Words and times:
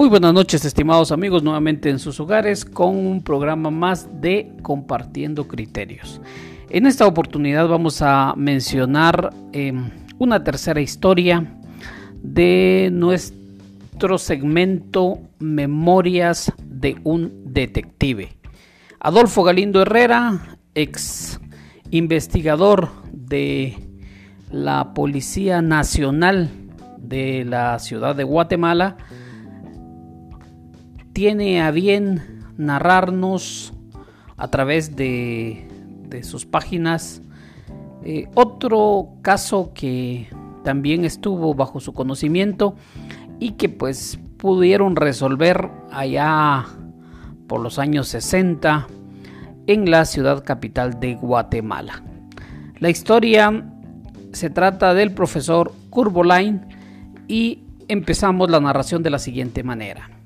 Muy 0.00 0.08
buenas 0.08 0.32
noches, 0.32 0.64
estimados 0.64 1.12
amigos, 1.12 1.42
nuevamente 1.42 1.90
en 1.90 1.98
sus 1.98 2.18
hogares 2.20 2.64
con 2.64 2.96
un 2.96 3.22
programa 3.22 3.70
más 3.70 4.08
de 4.22 4.50
Compartiendo 4.62 5.46
Criterios. 5.46 6.22
En 6.70 6.86
esta 6.86 7.06
oportunidad 7.06 7.68
vamos 7.68 8.00
a 8.00 8.32
mencionar 8.34 9.28
em, 9.52 9.90
una 10.16 10.42
tercera 10.42 10.80
historia 10.80 11.54
de 12.22 12.88
nuestro 12.90 14.16
segmento 14.16 15.18
Memorias 15.38 16.50
de 16.64 16.96
un 17.04 17.52
Detective. 17.52 18.30
Adolfo 19.00 19.42
Galindo 19.42 19.82
Herrera, 19.82 20.56
ex 20.74 21.38
investigador 21.90 22.88
de 23.12 23.76
la 24.50 24.94
Policía 24.94 25.60
Nacional 25.60 26.48
de 26.96 27.44
la 27.44 27.78
ciudad 27.78 28.16
de 28.16 28.24
Guatemala, 28.24 28.96
tiene 31.20 31.60
a 31.60 31.70
bien 31.70 32.46
narrarnos 32.56 33.74
a 34.38 34.48
través 34.48 34.96
de, 34.96 35.68
sus 36.22 36.46
páginas 36.46 37.20
eh, 38.06 38.26
otro 38.34 39.10
caso 39.20 39.72
que 39.74 40.28
también 40.64 41.04
estuvo 41.04 41.52
bajo 41.52 41.78
su 41.78 41.92
conocimiento 41.92 42.74
y 43.38 43.50
que 43.50 43.68
pues 43.68 44.18
pudieron 44.38 44.96
resolver 44.96 45.68
allá 45.92 46.64
por 47.46 47.60
los 47.60 47.78
años 47.78 48.08
60 48.08 48.86
en 49.66 49.90
la 49.90 50.06
ciudad 50.06 50.42
capital 50.42 51.00
de 51.00 51.16
Guatemala. 51.16 52.02
La 52.78 52.88
historia 52.88 53.70
se 54.32 54.48
trata 54.48 54.94
del 54.94 55.12
profesor 55.12 55.70
Curvolain 55.90 56.66
y 57.28 57.58
empezamos 57.88 58.48
la 58.48 58.60
narración 58.60 59.02
de 59.02 59.10
la 59.10 59.18
siguiente 59.18 59.62
manera. 59.62 60.19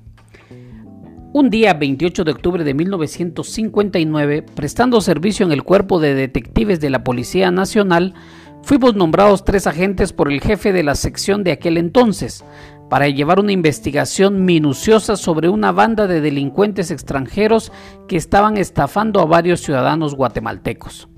Un 1.37 1.49
día 1.49 1.73
28 1.73 2.23
de 2.23 2.31
octubre 2.31 2.63
de 2.63 2.73
1959, 2.73 4.41
prestando 4.41 5.01
servicio 5.01 5.45
en 5.45 5.51
el 5.51 5.63
cuerpo 5.63 5.99
de 5.99 6.13
detectives 6.13 6.79
de 6.79 6.89
la 6.89 7.03
Policía 7.03 7.51
Nacional, 7.51 8.13
fuimos 8.61 8.95
nombrados 8.95 9.43
tres 9.43 9.67
agentes 9.67 10.13
por 10.13 10.31
el 10.31 10.39
jefe 10.39 10.71
de 10.71 10.81
la 10.81 10.95
sección 10.95 11.43
de 11.43 11.51
aquel 11.51 11.75
entonces, 11.75 12.45
para 12.89 13.09
llevar 13.09 13.41
una 13.41 13.51
investigación 13.51 14.45
minuciosa 14.45 15.17
sobre 15.17 15.49
una 15.49 15.73
banda 15.73 16.07
de 16.07 16.21
delincuentes 16.21 16.89
extranjeros 16.89 17.73
que 18.07 18.15
estaban 18.15 18.55
estafando 18.55 19.19
a 19.19 19.25
varios 19.25 19.59
ciudadanos 19.59 20.15
guatemaltecos. 20.15 21.09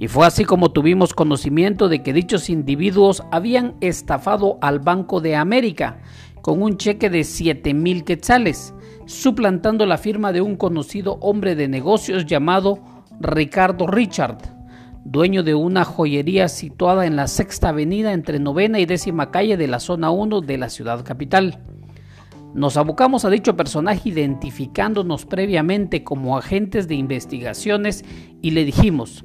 Y 0.00 0.08
fue 0.08 0.26
así 0.26 0.44
como 0.44 0.72
tuvimos 0.72 1.14
conocimiento 1.14 1.88
de 1.88 2.02
que 2.02 2.12
dichos 2.12 2.50
individuos 2.50 3.22
habían 3.30 3.76
estafado 3.80 4.58
al 4.60 4.80
Banco 4.80 5.20
de 5.20 5.36
América 5.36 6.00
con 6.40 6.60
un 6.60 6.78
cheque 6.78 7.08
de 7.10 7.22
7 7.22 7.72
mil 7.74 8.02
quetzales, 8.02 8.74
suplantando 9.06 9.86
la 9.86 9.98
firma 9.98 10.32
de 10.32 10.40
un 10.40 10.56
conocido 10.56 11.18
hombre 11.20 11.54
de 11.54 11.68
negocios 11.68 12.26
llamado 12.26 12.78
Ricardo 13.20 13.86
Richard, 13.86 14.38
dueño 15.04 15.42
de 15.42 15.54
una 15.54 15.84
joyería 15.84 16.48
situada 16.48 17.06
en 17.06 17.16
la 17.16 17.26
sexta 17.26 17.70
avenida 17.70 18.12
entre 18.12 18.38
novena 18.38 18.78
y 18.78 18.86
décima 18.86 19.30
calle 19.30 19.56
de 19.56 19.66
la 19.66 19.80
zona 19.80 20.10
1 20.10 20.40
de 20.40 20.58
la 20.58 20.68
ciudad 20.68 21.04
capital. 21.04 21.58
Nos 22.54 22.76
abocamos 22.76 23.24
a 23.24 23.30
dicho 23.30 23.56
personaje 23.56 24.10
identificándonos 24.10 25.24
previamente 25.24 26.04
como 26.04 26.36
agentes 26.36 26.86
de 26.86 26.94
investigaciones 26.96 28.04
y 28.42 28.50
le 28.50 28.64
dijimos, 28.64 29.24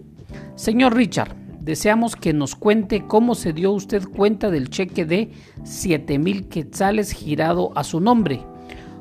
Señor 0.56 0.96
Richard, 0.96 1.36
deseamos 1.60 2.16
que 2.16 2.32
nos 2.32 2.56
cuente 2.56 3.06
cómo 3.06 3.36
se 3.36 3.52
dio 3.52 3.74
usted 3.74 4.04
cuenta 4.08 4.50
del 4.50 4.70
cheque 4.70 5.06
de 5.06 5.32
7 5.64 6.18
mil 6.20 6.48
quetzales 6.48 7.12
girado 7.12 7.74
a 7.76 7.84
su 7.84 8.00
nombre, 8.00 8.46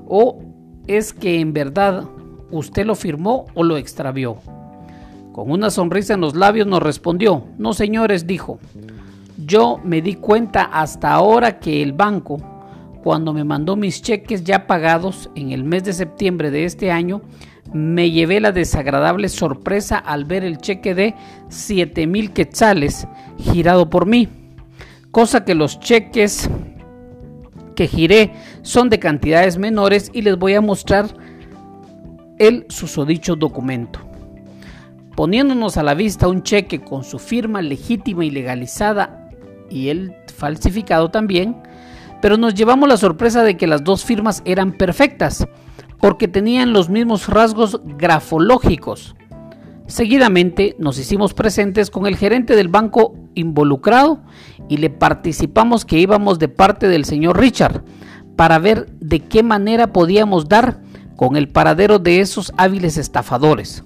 o 0.08 0.40
es 0.86 1.12
que 1.12 1.40
en 1.40 1.52
verdad 1.52 2.04
usted 2.50 2.86
lo 2.86 2.94
firmó 2.94 3.46
o 3.54 3.62
lo 3.62 3.76
extravió. 3.76 4.36
Con 5.32 5.50
una 5.50 5.70
sonrisa 5.70 6.14
en 6.14 6.20
los 6.20 6.34
labios 6.34 6.66
nos 6.66 6.82
respondió, 6.82 7.44
no 7.58 7.74
señores, 7.74 8.26
dijo, 8.26 8.58
yo 9.36 9.78
me 9.84 10.00
di 10.00 10.14
cuenta 10.14 10.62
hasta 10.62 11.12
ahora 11.12 11.58
que 11.58 11.82
el 11.82 11.92
banco, 11.92 12.38
cuando 13.02 13.32
me 13.32 13.44
mandó 13.44 13.76
mis 13.76 14.00
cheques 14.00 14.44
ya 14.44 14.66
pagados 14.66 15.30
en 15.34 15.52
el 15.52 15.62
mes 15.62 15.84
de 15.84 15.92
septiembre 15.92 16.50
de 16.50 16.64
este 16.64 16.90
año, 16.90 17.20
me 17.72 18.10
llevé 18.10 18.40
la 18.40 18.52
desagradable 18.52 19.28
sorpresa 19.28 19.98
al 19.98 20.24
ver 20.24 20.44
el 20.44 20.58
cheque 20.58 20.94
de 20.94 21.14
7 21.48 22.06
mil 22.06 22.32
quetzales 22.32 23.06
girado 23.38 23.90
por 23.90 24.06
mí, 24.06 24.28
cosa 25.10 25.44
que 25.44 25.54
los 25.54 25.78
cheques 25.80 26.48
que 27.76 27.86
giré 27.86 28.32
son 28.62 28.88
de 28.88 28.98
cantidades 28.98 29.58
menores 29.58 30.10
y 30.12 30.22
les 30.22 30.36
voy 30.36 30.54
a 30.54 30.60
mostrar 30.60 31.06
el 32.38 32.66
susodicho 32.68 33.36
documento. 33.36 34.00
Poniéndonos 35.14 35.76
a 35.76 35.82
la 35.82 35.94
vista 35.94 36.28
un 36.28 36.42
cheque 36.42 36.80
con 36.80 37.04
su 37.04 37.18
firma 37.18 37.62
legítima 37.62 38.24
y 38.24 38.30
legalizada 38.30 39.30
y 39.70 39.88
el 39.88 40.14
falsificado 40.34 41.10
también, 41.10 41.56
pero 42.20 42.36
nos 42.36 42.54
llevamos 42.54 42.88
la 42.88 42.96
sorpresa 42.96 43.42
de 43.42 43.56
que 43.56 43.66
las 43.66 43.84
dos 43.84 44.04
firmas 44.04 44.42
eran 44.44 44.72
perfectas, 44.72 45.46
porque 45.98 46.28
tenían 46.28 46.72
los 46.72 46.88
mismos 46.90 47.28
rasgos 47.28 47.80
grafológicos. 47.84 49.15
Seguidamente 49.86 50.74
nos 50.78 50.98
hicimos 50.98 51.32
presentes 51.32 51.90
con 51.90 52.06
el 52.06 52.16
gerente 52.16 52.56
del 52.56 52.68
banco 52.68 53.14
involucrado 53.34 54.20
y 54.68 54.78
le 54.78 54.90
participamos 54.90 55.84
que 55.84 55.98
íbamos 55.98 56.40
de 56.40 56.48
parte 56.48 56.88
del 56.88 57.04
señor 57.04 57.38
Richard 57.38 57.84
para 58.34 58.58
ver 58.58 58.88
de 59.00 59.20
qué 59.20 59.44
manera 59.44 59.92
podíamos 59.92 60.48
dar 60.48 60.80
con 61.14 61.36
el 61.36 61.48
paradero 61.48 61.98
de 61.98 62.20
esos 62.20 62.52
hábiles 62.56 62.98
estafadores, 62.98 63.84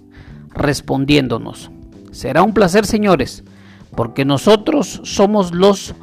respondiéndonos, 0.55 1.71
será 2.11 2.43
un 2.43 2.55
placer 2.55 2.87
señores, 2.87 3.45
porque 3.95 4.25
nosotros 4.25 5.01
somos 5.05 5.53
los 5.55 5.95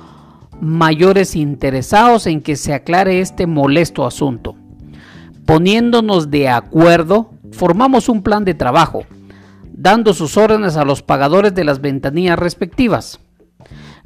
mayores 0.62 1.36
interesados 1.36 2.28
en 2.28 2.42
que 2.42 2.56
se 2.56 2.74
aclare 2.74 3.20
este 3.20 3.48
molesto 3.48 4.06
asunto. 4.06 4.56
Poniéndonos 5.46 6.30
de 6.30 6.50
acuerdo, 6.50 7.32
formamos 7.52 8.10
un 8.10 8.22
plan 8.22 8.46
de 8.46 8.54
trabajo, 8.54 9.04
dando 9.78 10.16
sus 10.16 10.38
órdenes 10.38 10.76
a 10.76 10.84
los 10.84 11.04
pagadores 11.04 11.54
de 11.54 11.64
las 11.64 11.82
ventanillas 11.82 12.38
respectivas. 12.38 13.20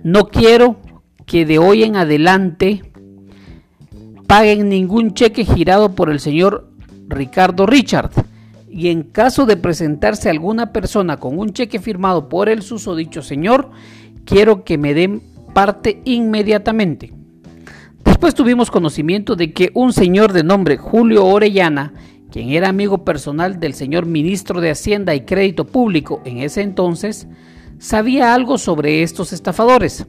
No 0.03 0.27
quiero 0.27 0.81
que 1.25 1.45
de 1.45 1.59
hoy 1.59 1.83
en 1.83 1.95
adelante 1.95 2.81
paguen 4.27 4.67
ningún 4.67 5.13
cheque 5.13 5.45
girado 5.45 5.95
por 5.95 6.09
el 6.09 6.19
señor 6.19 6.69
Ricardo 7.07 7.65
Richard. 7.65 8.11
Y 8.69 8.89
en 8.89 9.03
caso 9.03 9.45
de 9.45 9.57
presentarse 9.57 10.29
alguna 10.29 10.73
persona 10.73 11.17
con 11.17 11.39
un 11.39 11.53
cheque 11.53 11.79
firmado 11.79 12.27
por 12.27 12.49
el 12.49 12.61
susodicho 12.61 13.21
señor, 13.21 13.69
quiero 14.25 14.63
que 14.65 14.77
me 14.77 14.93
den 14.93 15.21
parte 15.53 16.01
inmediatamente. 16.03 17.13
Después 18.03 18.35
tuvimos 18.35 18.71
conocimiento 18.71 19.35
de 19.35 19.53
que 19.53 19.71
un 19.73 19.93
señor 19.93 20.33
de 20.33 20.43
nombre 20.43 20.77
Julio 20.77 21.25
Orellana, 21.25 21.93
quien 22.31 22.49
era 22.49 22.69
amigo 22.69 23.03
personal 23.03 23.59
del 23.59 23.73
señor 23.73 24.05
ministro 24.05 24.61
de 24.61 24.71
Hacienda 24.71 25.13
y 25.13 25.25
Crédito 25.25 25.65
Público 25.65 26.21
en 26.23 26.37
ese 26.37 26.61
entonces, 26.61 27.27
sabía 27.77 28.33
algo 28.33 28.57
sobre 28.57 29.03
estos 29.03 29.33
estafadores, 29.33 30.07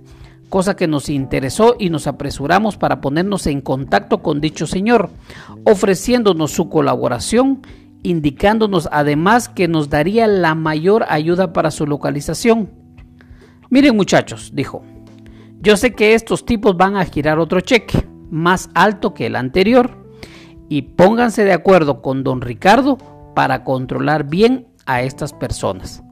cosa 0.49 0.77
que 0.77 0.87
nos 0.87 1.09
interesó 1.09 1.75
y 1.79 1.91
nos 1.91 2.07
apresuramos 2.07 2.77
para 2.77 3.01
ponernos 3.01 3.47
en 3.49 3.61
contacto 3.61 4.23
con 4.23 4.41
dicho 4.41 4.67
señor, 4.67 5.11
ofreciéndonos 5.65 6.53
su 6.53 6.69
colaboración, 6.69 7.63
indicándonos 8.05 8.89
además 8.93 9.49
que 9.49 9.67
nos 9.67 9.91
daría 9.91 10.27
la 10.29 10.55
mayor 10.55 11.05
ayuda 11.09 11.53
para 11.53 11.73
su 11.73 11.87
localización. 11.87 12.71
Miren 13.69 13.97
muchachos, 13.97 14.53
dijo, 14.55 14.85
yo 15.61 15.77
sé 15.77 15.95
que 15.95 16.15
estos 16.15 16.47
tipos 16.47 16.77
van 16.77 16.97
a 16.97 17.05
girar 17.05 17.39
otro 17.41 17.61
cheque 17.61 18.07
más 18.31 18.71
alto 18.75 19.13
que 19.13 19.27
el 19.27 19.37
anterior 19.37 20.02
y 20.73 20.81
pónganse 20.81 21.45
de 21.45 21.53
acuerdo 21.53 22.01
con 22.01 22.25
don 22.25 22.41
Ricardo 22.41 22.97
para 23.35 23.63
controlar 23.63 24.25
bien 24.25 24.69
a 24.87 25.03
estas 25.03 25.35
personas. 25.35 26.03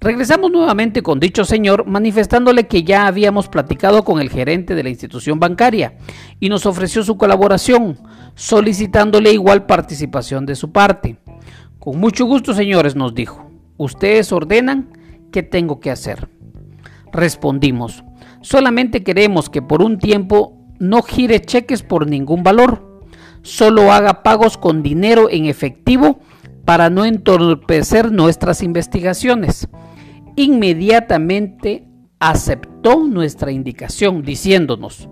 Regresamos 0.00 0.50
nuevamente 0.50 1.02
con 1.02 1.20
dicho 1.20 1.44
señor 1.44 1.86
manifestándole 1.86 2.66
que 2.66 2.82
ya 2.82 3.06
habíamos 3.06 3.48
platicado 3.48 4.02
con 4.02 4.22
el 4.22 4.30
gerente 4.30 4.74
de 4.74 4.84
la 4.84 4.88
institución 4.88 5.38
bancaria 5.38 5.98
y 6.40 6.48
nos 6.48 6.64
ofreció 6.64 7.02
su 7.02 7.18
colaboración, 7.18 7.98
solicitándole 8.34 9.34
igual 9.34 9.66
participación 9.66 10.46
de 10.46 10.56
su 10.56 10.72
parte. 10.72 11.18
Con 11.78 12.00
mucho 12.00 12.24
gusto, 12.24 12.54
señores, 12.54 12.96
nos 12.96 13.14
dijo. 13.14 13.50
Ustedes 13.76 14.32
ordenan 14.32 14.96
qué 15.30 15.42
tengo 15.42 15.80
que 15.80 15.90
hacer. 15.90 16.30
Respondimos, 17.12 18.02
Solamente 18.40 19.02
queremos 19.02 19.50
que 19.50 19.60
por 19.60 19.82
un 19.82 19.98
tiempo 19.98 20.58
no 20.78 21.02
gire 21.02 21.40
cheques 21.40 21.82
por 21.82 22.06
ningún 22.06 22.42
valor. 22.42 22.93
Solo 23.44 23.92
haga 23.92 24.22
pagos 24.22 24.56
con 24.56 24.82
dinero 24.82 25.28
en 25.30 25.44
efectivo 25.44 26.18
para 26.64 26.88
no 26.88 27.04
entorpecer 27.04 28.10
nuestras 28.10 28.62
investigaciones. 28.62 29.68
Inmediatamente 30.34 31.86
aceptó 32.18 33.04
nuestra 33.06 33.52
indicación 33.52 34.22
diciéndonos, 34.22 35.10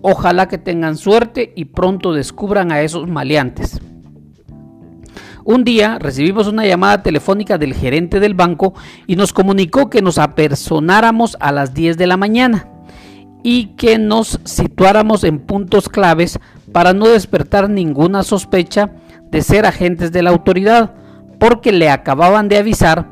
ojalá 0.00 0.46
que 0.46 0.58
tengan 0.58 0.96
suerte 0.96 1.52
y 1.56 1.64
pronto 1.64 2.12
descubran 2.12 2.70
a 2.70 2.82
esos 2.82 3.08
maleantes. 3.08 3.80
Un 5.44 5.64
día 5.64 5.98
recibimos 5.98 6.46
una 6.46 6.66
llamada 6.66 7.02
telefónica 7.02 7.58
del 7.58 7.74
gerente 7.74 8.20
del 8.20 8.34
banco 8.34 8.74
y 9.08 9.16
nos 9.16 9.32
comunicó 9.32 9.90
que 9.90 10.02
nos 10.02 10.18
apersonáramos 10.18 11.36
a 11.40 11.50
las 11.50 11.74
10 11.74 11.98
de 11.98 12.06
la 12.06 12.16
mañana 12.16 12.75
y 13.48 13.76
que 13.76 13.96
nos 13.96 14.40
situáramos 14.42 15.22
en 15.22 15.38
puntos 15.38 15.88
claves 15.88 16.40
para 16.72 16.92
no 16.92 17.06
despertar 17.06 17.70
ninguna 17.70 18.24
sospecha 18.24 18.90
de 19.30 19.40
ser 19.40 19.66
agentes 19.66 20.10
de 20.10 20.24
la 20.24 20.30
autoridad, 20.30 20.94
porque 21.38 21.70
le 21.70 21.88
acababan 21.88 22.48
de 22.48 22.56
avisar 22.56 23.06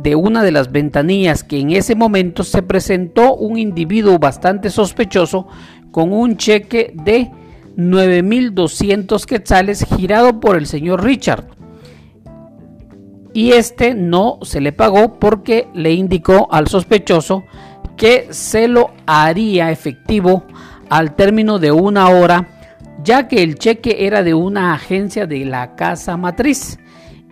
de 0.00 0.14
una 0.14 0.44
de 0.44 0.52
las 0.52 0.70
ventanillas 0.70 1.42
que 1.42 1.58
en 1.58 1.72
ese 1.72 1.96
momento 1.96 2.44
se 2.44 2.62
presentó 2.62 3.34
un 3.34 3.58
individuo 3.58 4.20
bastante 4.20 4.70
sospechoso 4.70 5.48
con 5.90 6.12
un 6.12 6.36
cheque 6.36 6.94
de 6.94 7.28
9.200 7.76 9.24
quetzales 9.24 9.84
girado 9.96 10.38
por 10.38 10.54
el 10.56 10.66
señor 10.66 11.02
Richard. 11.02 11.46
Y 13.34 13.54
este 13.54 13.96
no 13.96 14.38
se 14.42 14.60
le 14.60 14.70
pagó 14.70 15.18
porque 15.18 15.66
le 15.74 15.94
indicó 15.94 16.46
al 16.52 16.68
sospechoso 16.68 17.42
que 17.98 18.28
se 18.30 18.68
lo 18.68 18.92
haría 19.06 19.70
efectivo 19.70 20.44
al 20.88 21.14
término 21.16 21.58
de 21.58 21.72
una 21.72 22.08
hora, 22.08 22.48
ya 23.04 23.28
que 23.28 23.42
el 23.42 23.56
cheque 23.56 24.06
era 24.06 24.22
de 24.22 24.32
una 24.32 24.72
agencia 24.72 25.26
de 25.26 25.44
la 25.44 25.74
casa 25.74 26.16
matriz 26.16 26.78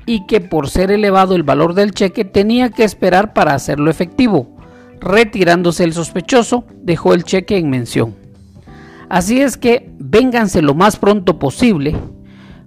y 0.05 0.27
que 0.27 0.41
por 0.41 0.69
ser 0.69 0.91
elevado 0.91 1.35
el 1.35 1.45
valor 1.45 1.75
del 1.75 1.93
cheque 1.93 2.25
tenía 2.25 2.71
que 2.71 2.85
esperar 2.85 3.33
para 3.33 3.55
hacerlo 3.55 3.91
efectivo. 3.91 4.57
Retirándose 5.01 5.85
el 5.85 5.93
sospechoso, 5.93 6.65
dejó 6.83 7.15
el 7.15 7.25
cheque 7.25 7.57
en 7.59 7.71
mención. 7.71 8.17
Así 9.09 9.41
es 9.41 9.57
que 9.57 9.91
vénganse 9.99 10.63
lo 10.63 10.75
más 10.75 10.97
pronto 10.97 11.39
posible, 11.39 11.97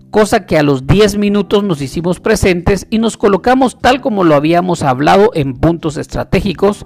cosa 0.10 0.46
que 0.46 0.58
a 0.58 0.64
los 0.64 0.88
10 0.88 1.18
minutos 1.18 1.64
nos 1.64 1.82
hicimos 1.82 2.20
presentes 2.20 2.88
y 2.90 3.00
nos 3.00 3.18
colocamos 3.18 3.78
tal 3.78 4.00
como 4.00 4.24
lo 4.24 4.36
habíamos 4.36 4.84
hablado 4.84 5.32
en 5.34 5.54
puntos 5.54 5.98
estratégicos. 5.98 6.86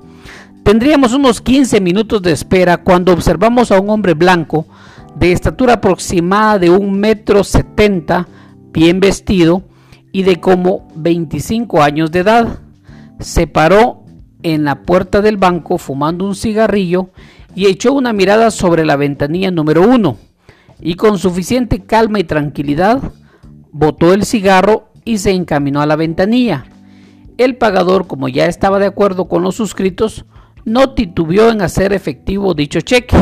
Tendríamos 0.64 1.14
unos 1.14 1.42
15 1.42 1.82
minutos 1.82 2.22
de 2.22 2.32
espera 2.32 2.78
cuando 2.78 3.12
observamos 3.12 3.70
a 3.72 3.82
un 3.82 3.90
hombre 3.90 4.14
blanco 4.14 4.66
de 5.14 5.34
estatura 5.34 5.74
aproximada 5.74 6.58
de 6.58 6.70
un 6.70 7.00
metro 7.00 7.44
setenta, 7.44 8.30
bien 8.72 9.02
vestido 9.02 9.64
y 10.14 10.24
de 10.24 10.40
como 10.40 10.88
25 10.96 11.84
años 11.84 12.12
de 12.12 12.20
edad. 12.20 12.60
Se 13.20 13.46
paró 13.46 14.06
en 14.42 14.64
la 14.64 14.84
puerta 14.84 15.22
del 15.22 15.36
banco 15.36 15.78
fumando 15.78 16.26
un 16.26 16.34
cigarrillo 16.34 17.10
y 17.56 17.66
echó 17.66 17.92
una 17.92 18.14
mirada 18.14 18.50
sobre 18.50 18.86
la 18.86 18.96
ventanilla 18.96 19.52
número 19.52 19.82
uno 19.82 20.18
y 20.80 20.96
con 20.96 21.18
suficiente 21.18 21.86
calma 21.86 22.20
y 22.20 22.24
tranquilidad 22.24 23.02
botó 23.74 24.14
el 24.14 24.26
cigarro 24.26 24.92
y 25.04 25.18
se 25.18 25.32
encaminó 25.32 25.82
a 25.82 25.86
la 25.86 25.98
ventanilla. 25.98 26.66
El 27.38 27.58
pagador, 27.58 28.08
como 28.08 28.30
ya 28.30 28.46
estaba 28.46 28.80
de 28.80 28.86
acuerdo 28.86 29.28
con 29.28 29.44
los 29.44 29.56
suscritos, 29.56 30.26
no 30.66 30.94
titubeó 30.94 31.50
en 31.50 31.62
hacer 31.62 31.94
efectivo 31.94 32.54
dicho 32.54 32.82
cheque 32.82 33.18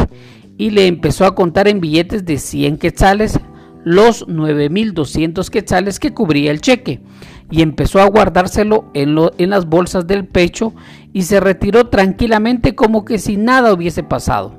y 0.57 0.69
le 0.69 0.87
empezó 0.87 1.25
a 1.25 1.35
contar 1.35 1.67
en 1.67 1.81
billetes 1.81 2.25
de 2.25 2.37
100 2.37 2.77
quetzales 2.77 3.39
los 3.83 4.27
9.200 4.27 5.49
quetzales 5.49 5.99
que 5.99 6.13
cubría 6.13 6.51
el 6.51 6.61
cheque 6.61 7.01
y 7.49 7.61
empezó 7.61 7.99
a 7.99 8.05
guardárselo 8.05 8.89
en, 8.93 9.15
en 9.37 9.49
las 9.49 9.65
bolsas 9.65 10.07
del 10.07 10.27
pecho 10.27 10.73
y 11.13 11.23
se 11.23 11.39
retiró 11.39 11.87
tranquilamente 11.89 12.75
como 12.75 13.05
que 13.05 13.17
si 13.17 13.37
nada 13.37 13.73
hubiese 13.73 14.03
pasado. 14.03 14.55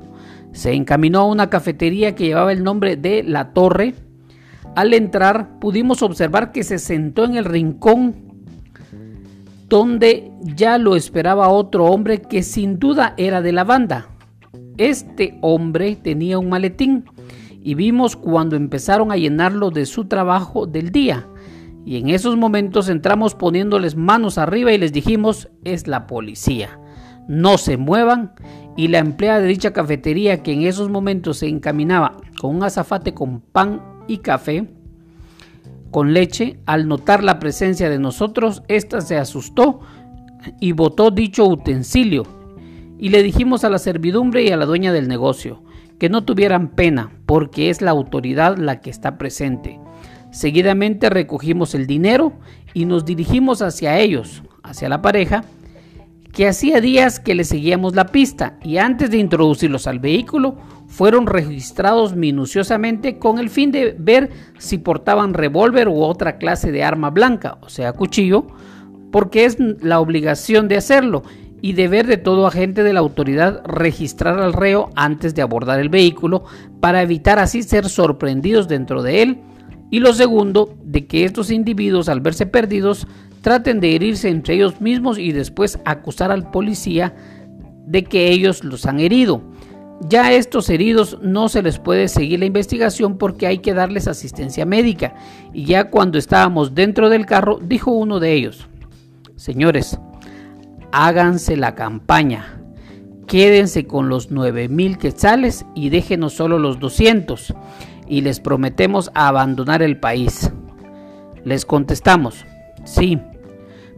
Se 0.51 0.73
encaminó 0.73 1.21
a 1.21 1.25
una 1.25 1.49
cafetería 1.49 2.13
que 2.13 2.25
llevaba 2.25 2.51
el 2.51 2.63
nombre 2.63 2.95
de 2.95 3.23
La 3.23 3.53
Torre. 3.53 3.95
Al 4.75 4.93
entrar 4.93 5.59
pudimos 5.59 6.03
observar 6.03 6.51
que 6.51 6.63
se 6.63 6.77
sentó 6.77 7.23
en 7.23 7.35
el 7.35 7.45
rincón 7.45 8.32
donde 9.73 10.31
ya 10.43 10.77
lo 10.77 10.95
esperaba 10.95 11.49
otro 11.49 11.85
hombre 11.85 12.21
que 12.21 12.43
sin 12.43 12.77
duda 12.77 13.15
era 13.17 13.41
de 13.41 13.51
la 13.51 13.63
banda. 13.63 14.07
Este 14.77 15.39
hombre 15.41 15.95
tenía 15.95 16.37
un 16.37 16.47
maletín 16.47 17.05
y 17.59 17.73
vimos 17.73 18.15
cuando 18.15 18.55
empezaron 18.55 19.11
a 19.11 19.17
llenarlo 19.17 19.71
de 19.71 19.87
su 19.87 20.05
trabajo 20.05 20.67
del 20.67 20.91
día. 20.91 21.27
Y 21.87 21.97
en 21.97 22.09
esos 22.09 22.37
momentos 22.37 22.87
entramos 22.87 23.33
poniéndoles 23.33 23.95
manos 23.95 24.37
arriba 24.37 24.71
y 24.71 24.77
les 24.77 24.93
dijimos, 24.93 25.49
es 25.63 25.87
la 25.87 26.05
policía. 26.05 26.79
No 27.27 27.57
se 27.57 27.75
muevan. 27.75 28.35
Y 28.77 28.89
la 28.89 28.99
empleada 28.99 29.39
de 29.39 29.47
dicha 29.47 29.73
cafetería 29.73 30.43
que 30.43 30.53
en 30.53 30.61
esos 30.61 30.91
momentos 30.91 31.37
se 31.37 31.47
encaminaba 31.47 32.17
con 32.39 32.57
un 32.57 32.63
azafate 32.63 33.15
con 33.15 33.41
pan 33.41 33.81
y 34.07 34.19
café, 34.19 34.71
con 35.93 36.11
leche, 36.11 36.59
al 36.65 36.87
notar 36.87 37.23
la 37.23 37.39
presencia 37.39 37.87
de 37.89 37.99
nosotros, 37.99 38.63
ésta 38.67 38.99
se 38.99 39.15
asustó 39.15 39.79
y 40.59 40.71
botó 40.71 41.11
dicho 41.11 41.45
utensilio. 41.45 42.23
Y 42.97 43.09
le 43.09 43.21
dijimos 43.21 43.63
a 43.63 43.69
la 43.69 43.77
servidumbre 43.77 44.43
y 44.43 44.49
a 44.49 44.57
la 44.57 44.65
dueña 44.65 44.91
del 44.91 45.07
negocio 45.07 45.63
que 45.99 46.09
no 46.09 46.25
tuvieran 46.25 46.69
pena, 46.69 47.11
porque 47.27 47.69
es 47.69 47.81
la 47.81 47.91
autoridad 47.91 48.57
la 48.57 48.81
que 48.81 48.89
está 48.89 49.19
presente. 49.19 49.79
Seguidamente 50.31 51.11
recogimos 51.11 51.75
el 51.75 51.85
dinero 51.85 52.33
y 52.73 52.85
nos 52.85 53.05
dirigimos 53.05 53.61
hacia 53.61 53.99
ellos, 53.99 54.41
hacia 54.63 54.89
la 54.89 55.03
pareja, 55.03 55.43
que 56.33 56.47
hacía 56.47 56.81
días 56.81 57.19
que 57.19 57.35
le 57.35 57.43
seguíamos 57.43 57.95
la 57.95 58.07
pista 58.07 58.57
y 58.63 58.77
antes 58.77 59.11
de 59.11 59.17
introducirlos 59.17 59.85
al 59.85 59.99
vehículo 59.99 60.57
fueron 60.93 61.25
registrados 61.25 62.15
minuciosamente 62.15 63.17
con 63.17 63.39
el 63.39 63.49
fin 63.49 63.71
de 63.71 63.95
ver 63.97 64.29
si 64.59 64.77
portaban 64.77 65.33
revólver 65.33 65.87
u 65.87 66.03
otra 66.03 66.37
clase 66.37 66.71
de 66.71 66.83
arma 66.83 67.09
blanca, 67.09 67.57
o 67.61 67.69
sea, 67.69 67.93
cuchillo, 67.93 68.45
porque 69.11 69.45
es 69.45 69.57
la 69.59 69.99
obligación 69.99 70.67
de 70.67 70.77
hacerlo 70.77 71.23
y 71.61 71.73
deber 71.73 72.05
de 72.05 72.17
todo 72.17 72.45
agente 72.45 72.83
de 72.83 72.93
la 72.93 72.99
autoridad 72.99 73.63
registrar 73.65 74.39
al 74.39 74.53
reo 74.53 74.91
antes 74.95 75.33
de 75.33 75.41
abordar 75.41 75.79
el 75.79 75.89
vehículo 75.89 76.43
para 76.79 77.01
evitar 77.01 77.39
así 77.39 77.63
ser 77.63 77.89
sorprendidos 77.89 78.67
dentro 78.67 79.01
de 79.01 79.23
él 79.23 79.41
y 79.89 79.99
lo 79.99 80.13
segundo, 80.13 80.77
de 80.83 81.07
que 81.07 81.25
estos 81.25 81.49
individuos 81.49 82.07
al 82.07 82.21
verse 82.21 82.45
perdidos 82.45 83.07
traten 83.41 83.79
de 83.79 83.95
herirse 83.95 84.29
entre 84.29 84.53
ellos 84.53 84.79
mismos 84.79 85.17
y 85.17 85.31
después 85.31 85.79
acusar 85.85 86.31
al 86.31 86.51
policía 86.51 87.15
de 87.87 88.03
que 88.03 88.29
ellos 88.29 88.63
los 88.63 88.85
han 88.85 88.99
herido. 88.99 89.41
Ya 90.01 90.25
a 90.25 90.33
estos 90.33 90.69
heridos 90.69 91.17
no 91.21 91.49
se 91.49 91.61
les 91.61 91.79
puede 91.79 92.07
seguir 92.07 92.39
la 92.39 92.45
investigación 92.45 93.17
porque 93.17 93.47
hay 93.47 93.59
que 93.59 93.73
darles 93.73 94.07
asistencia 94.07 94.65
médica. 94.65 95.15
Y 95.53 95.65
ya 95.65 95.89
cuando 95.89 96.17
estábamos 96.17 96.75
dentro 96.75 97.09
del 97.09 97.25
carro, 97.25 97.59
dijo 97.61 97.91
uno 97.91 98.19
de 98.19 98.33
ellos, 98.33 98.67
señores, 99.35 99.99
háganse 100.91 101.57
la 101.57 101.75
campaña, 101.75 102.61
quédense 103.27 103.87
con 103.87 104.09
los 104.09 104.29
9 104.29 104.67
mil 104.67 104.97
quetzales 104.97 105.65
y 105.73 105.89
déjenos 105.89 106.33
solo 106.33 106.59
los 106.59 106.79
200 106.79 107.53
y 108.07 108.21
les 108.21 108.39
prometemos 108.39 109.11
abandonar 109.13 109.81
el 109.81 109.97
país. 109.97 110.51
Les 111.45 111.65
contestamos, 111.65 112.45
sí, 112.83 113.19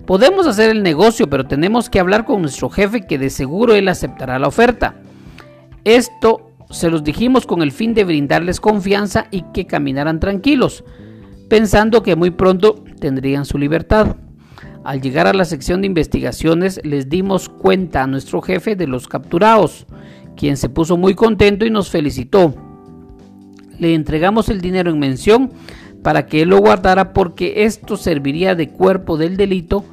podemos 0.06 0.48
hacer 0.48 0.70
el 0.70 0.84
negocio, 0.84 1.30
pero 1.30 1.46
tenemos 1.46 1.90
que 1.90 2.00
hablar 2.00 2.25
con 2.25 2.42
nuestro 2.42 2.70
jefe 2.70 3.06
que 3.06 3.18
de 3.18 3.30
seguro 3.30 3.75
él 3.75 3.88
aceptará 3.88 4.40
la 4.40 4.48
oferta. 4.48 4.96
Esto 5.86 6.51
se 6.70 6.89
los 6.89 7.04
dijimos 7.04 7.46
con 7.46 7.62
el 7.62 7.72
fin 7.72 7.94
de 7.94 8.04
brindarles 8.04 8.60
confianza 8.60 9.27
y 9.32 9.44
que 9.54 9.65
caminaran 9.65 10.20
tranquilos, 10.20 10.84
pensando 11.48 12.04
que 12.04 12.15
muy 12.15 12.32
pronto 12.32 12.84
tendrían 13.00 13.46
su 13.46 13.58
libertad. 13.58 14.18
Al 14.84 15.01
llegar 15.01 15.27
a 15.27 15.34
la 15.34 15.46
sección 15.46 15.82
de 15.82 15.88
investigaciones 15.88 16.82
les 16.84 17.08
dimos 17.08 17.48
cuenta 17.48 18.04
a 18.04 18.08
nuestro 18.08 18.42
jefe 18.42 18.75
de 18.75 18.88
los 18.88 19.08
capturados, 19.08 19.86
quien 20.36 20.58
se 20.58 20.68
puso 20.68 20.98
muy 20.98 21.15
contento 21.15 21.65
y 21.65 21.70
nos 21.70 21.89
felicitó 21.89 22.54
le 23.80 23.94
entregamos 23.94 24.50
el 24.50 24.62
dinero 24.62 24.92
en 24.92 25.00
mención 25.00 25.51
para 26.01 26.27
que 26.27 26.42
él 26.42 26.50
lo 26.50 26.60
guardara 26.60 27.13
porque 27.13 27.63
esto 27.65 27.98
serviría 27.98 28.56
de 28.56 28.70
cuerpo 28.70 29.18
del 29.18 29.38
delito 29.38 29.84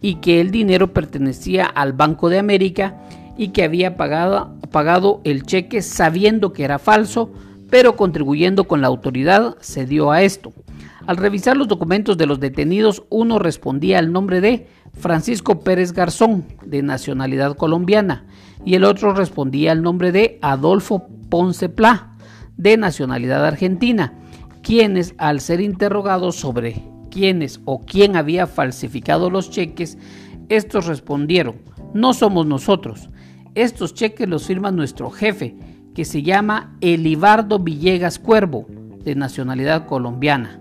y 0.00 0.16
que 0.16 0.40
el 0.40 0.50
dinero 0.50 0.92
pertenecía 0.92 1.64
al 1.66 1.92
Banco 1.92 2.28
de 2.28 2.38
América 2.38 3.00
y 3.36 3.48
que 3.48 3.64
había 3.64 3.96
pagado, 3.96 5.20
el 5.24 5.44
cheque 5.44 5.82
sabiendo 5.82 6.52
que 6.52 6.64
era 6.64 6.78
falso, 6.78 7.30
pero 7.70 7.96
contribuyendo 7.96 8.64
con 8.64 8.80
la 8.80 8.88
autoridad 8.88 9.56
se 9.60 9.86
dio 9.86 10.10
a 10.10 10.22
esto. 10.22 10.52
Al 11.06 11.16
revisar 11.16 11.56
los 11.56 11.68
documentos 11.68 12.16
de 12.16 12.26
los 12.26 12.38
detenidos, 12.38 13.02
uno 13.08 13.38
respondía 13.38 13.98
al 13.98 14.12
nombre 14.12 14.40
de 14.40 14.68
Francisco 14.92 15.60
Pérez 15.60 15.92
Garzón, 15.92 16.44
de 16.64 16.82
nacionalidad 16.82 17.56
colombiana, 17.56 18.26
y 18.64 18.74
el 18.74 18.84
otro 18.84 19.12
respondía 19.12 19.72
al 19.72 19.82
nombre 19.82 20.12
de 20.12 20.38
Adolfo 20.42 21.08
Ponce 21.28 21.68
Pla, 21.68 22.16
de 22.56 22.76
nacionalidad 22.76 23.44
argentina, 23.44 24.14
quienes 24.62 25.14
al 25.18 25.40
ser 25.40 25.60
interrogados 25.60 26.36
sobre 26.36 26.82
quiénes 27.10 27.60
o 27.64 27.80
quién 27.80 28.16
había 28.16 28.46
falsificado 28.46 29.30
los 29.30 29.50
cheques, 29.50 29.98
estos 30.48 30.86
respondieron, 30.86 31.56
no 31.94 32.14
somos 32.14 32.46
nosotros, 32.46 33.10
estos 33.54 33.94
cheques 33.94 34.28
los 34.28 34.46
firma 34.46 34.70
nuestro 34.70 35.10
jefe, 35.10 35.56
que 35.94 36.04
se 36.04 36.22
llama 36.22 36.76
Elibardo 36.80 37.58
Villegas 37.58 38.18
Cuervo, 38.18 38.66
de 39.04 39.14
nacionalidad 39.14 39.86
colombiana, 39.86 40.58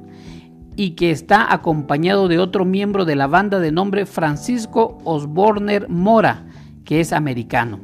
y 0.76 0.92
que 0.92 1.12
está 1.12 1.54
acompañado 1.54 2.28
de 2.28 2.40
otro 2.40 2.66
miembro 2.66 3.06
de 3.06 3.16
la 3.16 3.28
banda 3.28 3.60
de 3.60 3.72
nombre 3.72 4.06
Francisco 4.06 4.98
Osborner 5.06 5.88
Mora, 5.88 6.46
que 6.84 7.00
es 7.00 7.14
americano. 7.14 7.80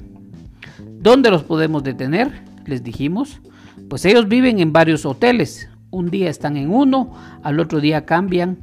¿Dónde 1.00 1.30
los 1.30 1.44
podemos 1.44 1.84
detener? 1.84 2.44
Les 2.66 2.84
dijimos. 2.84 3.40
Pues 3.90 4.04
ellos 4.04 4.28
viven 4.28 4.60
en 4.60 4.74
varios 4.74 5.06
hoteles. 5.06 5.70
Un 5.90 6.10
día 6.10 6.30
están 6.30 6.58
en 6.58 6.70
uno, 6.70 7.14
al 7.44 7.60
otro 7.60 7.80
día 7.80 8.06
cambian, 8.06 8.58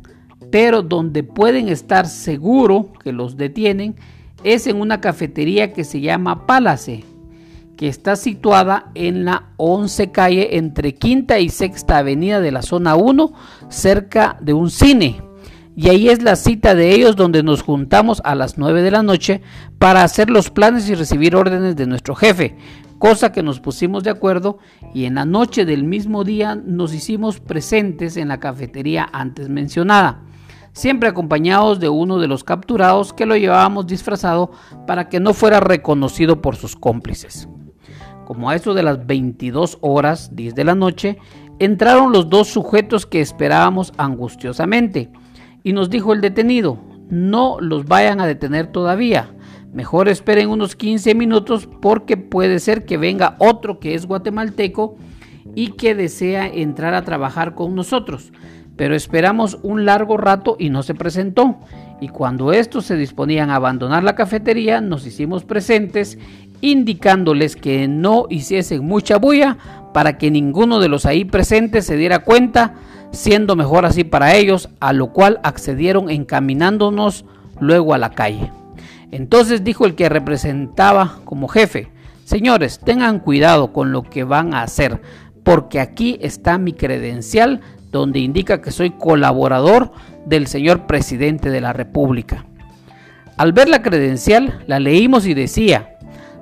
pero 0.51 0.83
donde 0.83 1.23
pueden 1.23 1.69
estar 1.69 2.07
seguro 2.07 2.93
que 3.03 3.13
los 3.13 3.37
detienen 3.37 3.97
es 4.45 4.67
en 4.67 4.81
una 4.81 5.01
cafetería 5.01 5.73
que 5.73 5.85
se 5.85 6.01
llama 6.01 6.47
Palace, 6.47 7.05
que 7.77 7.89
está 7.89 8.15
situada 8.15 8.91
en 8.95 9.25
la 9.25 9.51
11 9.57 10.13
calle 10.13 10.57
entre 10.57 10.95
Quinta 10.95 11.41
y 11.41 11.49
Sexta 11.49 11.99
Avenida 11.99 12.41
de 12.41 12.53
la 12.53 12.63
zona 12.63 12.95
1, 12.95 13.33
cerca 13.69 14.37
de 14.41 14.53
un 14.53 14.71
cine. 14.71 15.21
Y 15.77 15.89
ahí 15.89 16.09
es 16.09 16.23
la 16.23 16.37
cita 16.37 16.77
de 16.77 16.95
ellos 16.95 17.17
donde 17.17 17.43
nos 17.43 17.63
juntamos 17.63 18.23
a 18.25 18.37
las 18.37 18.59
9 18.59 18.83
de 18.83 18.93
la 18.93 19.03
noche 19.03 19.41
para 19.79 20.05
hacer 20.05 20.31
los 20.31 20.51
planes 20.51 20.89
y 20.89 20.95
recibir 20.95 21.35
órdenes 21.35 21.75
de 21.75 21.87
nuestro 21.87 22.15
jefe, 22.15 22.57
cosa 22.99 23.33
que 23.33 23.43
nos 23.43 23.59
pusimos 23.59 24.05
de 24.05 24.11
acuerdo 24.11 24.59
y 24.95 25.07
en 25.07 25.17
la 25.17 25.25
noche 25.25 25.65
del 25.65 25.83
mismo 25.83 26.23
día 26.23 26.55
nos 26.55 26.95
hicimos 26.95 27.41
presentes 27.41 28.17
en 28.17 28.29
la 28.29 28.39
cafetería 28.39 29.09
antes 29.13 29.49
mencionada, 29.49 30.23
siempre 30.75 31.09
acompañados 31.09 31.81
de 31.81 31.89
uno 31.89 32.19
de 32.19 32.29
los 32.29 32.45
capturados 32.45 33.13
que 33.13 33.27
lo 33.27 33.37
llevábamos 33.37 33.87
disfrazado 33.87 34.51
para 34.87 35.09
que 35.09 35.21
no 35.21 35.33
fuera 35.33 35.61
reconocido 35.61 36.43
por 36.43 36.57
sus 36.57 36.77
cómplices. 36.77 37.49
Como 38.27 38.51
a 38.51 38.57
eso 38.57 38.75
de 38.75 38.83
las 38.83 39.07
22 39.07 39.79
horas 39.81 40.35
10 40.35 40.55
de 40.55 40.65
la 40.65 40.75
noche, 40.75 41.19
entraron 41.59 42.13
los 42.13 42.29
dos 42.29 42.49
sujetos 42.49 43.07
que 43.07 43.21
esperábamos 43.21 43.93
angustiosamente 43.97 45.11
y 45.63 45.73
nos 45.73 45.91
dijo 45.91 46.13
el 46.13 46.21
detenido, 46.21 46.79
no 47.09 47.59
los 47.61 47.87
vayan 47.87 48.21
a 48.21 48.27
detener 48.27 48.67
todavía, 48.67 49.35
mejor 49.73 50.09
esperen 50.09 50.49
unos 50.49 50.75
15 50.75 51.15
minutos 51.15 51.69
porque 51.81 52.17
puede 52.17 52.59
ser 52.59 52.85
que 52.85 52.97
venga 52.97 53.37
otro 53.39 53.79
que 53.79 53.95
es 53.95 54.07
guatemalteco 54.07 54.97
y 55.55 55.73
que 55.73 55.95
desea 55.95 56.47
entrar 56.47 56.95
a 56.95 57.05
trabajar 57.05 57.55
con 57.55 57.75
nosotros. 57.75 58.33
Pero 58.77 58.95
esperamos 58.97 59.59
un 59.63 59.85
largo 59.85 60.17
rato 60.17 60.57
y 60.59 60.71
no 60.71 60.83
se 60.83 60.95
presentó. 60.95 61.57
Y 62.01 62.09
cuando 62.09 62.53
estos 62.53 62.87
se 62.87 62.97
disponían 62.97 63.51
a 63.51 63.57
abandonar 63.57 64.03
la 64.03 64.17
cafetería, 64.17 64.81
nos 64.81 65.07
hicimos 65.07 65.45
presentes 65.45 66.19
indicándoles 66.61 67.57
que 67.57 67.87
no 67.89 68.27
hiciesen 68.31 68.85
mucha 68.85 69.19
bulla 69.19 69.59
para 69.93 70.19
que 70.19 70.31
ninguno 70.31 70.81
de 70.81 70.89
los 70.89 71.07
ahí 71.07 71.25
presentes 71.25 71.87
se 71.87 71.97
diera 71.97 72.21
cuenta, 72.21 72.75
siendo 73.13 73.55
mejor 73.55 73.87
así 73.87 74.03
para 74.03 74.35
ellos, 74.35 74.71
a 74.81 74.93
lo 74.93 75.13
cual 75.13 75.41
accedieron 75.45 76.11
encaminándonos 76.11 77.25
luego 77.61 77.95
a 77.95 77.99
la 77.99 78.11
calle. 78.11 78.51
Entonces 79.13 79.63
dijo 79.63 79.87
el 79.87 79.95
que 79.95 80.09
representaba 80.09 81.21
como 81.25 81.47
jefe, 81.47 81.93
señores, 82.25 82.81
tengan 82.81 83.21
cuidado 83.21 83.73
con 83.73 83.93
lo 83.93 84.03
que 84.03 84.25
van 84.25 84.55
a 84.55 84.63
hacer, 84.63 85.01
porque 85.45 85.79
aquí 85.79 86.19
está 86.21 86.59
mi 86.59 86.73
credencial 86.73 87.61
donde 87.93 88.19
indica 88.19 88.61
que 88.61 88.73
soy 88.73 88.91
colaborador 88.91 89.93
del 90.27 90.49
señor 90.49 90.87
presidente 90.87 91.51
de 91.51 91.61
la 91.61 91.73
República. 91.73 92.45
Al 93.37 93.53
ver 93.53 93.69
la 93.69 93.83
credencial, 93.83 94.65
la 94.67 94.81
leímos 94.81 95.27
y 95.27 95.35
decía, 95.35 95.95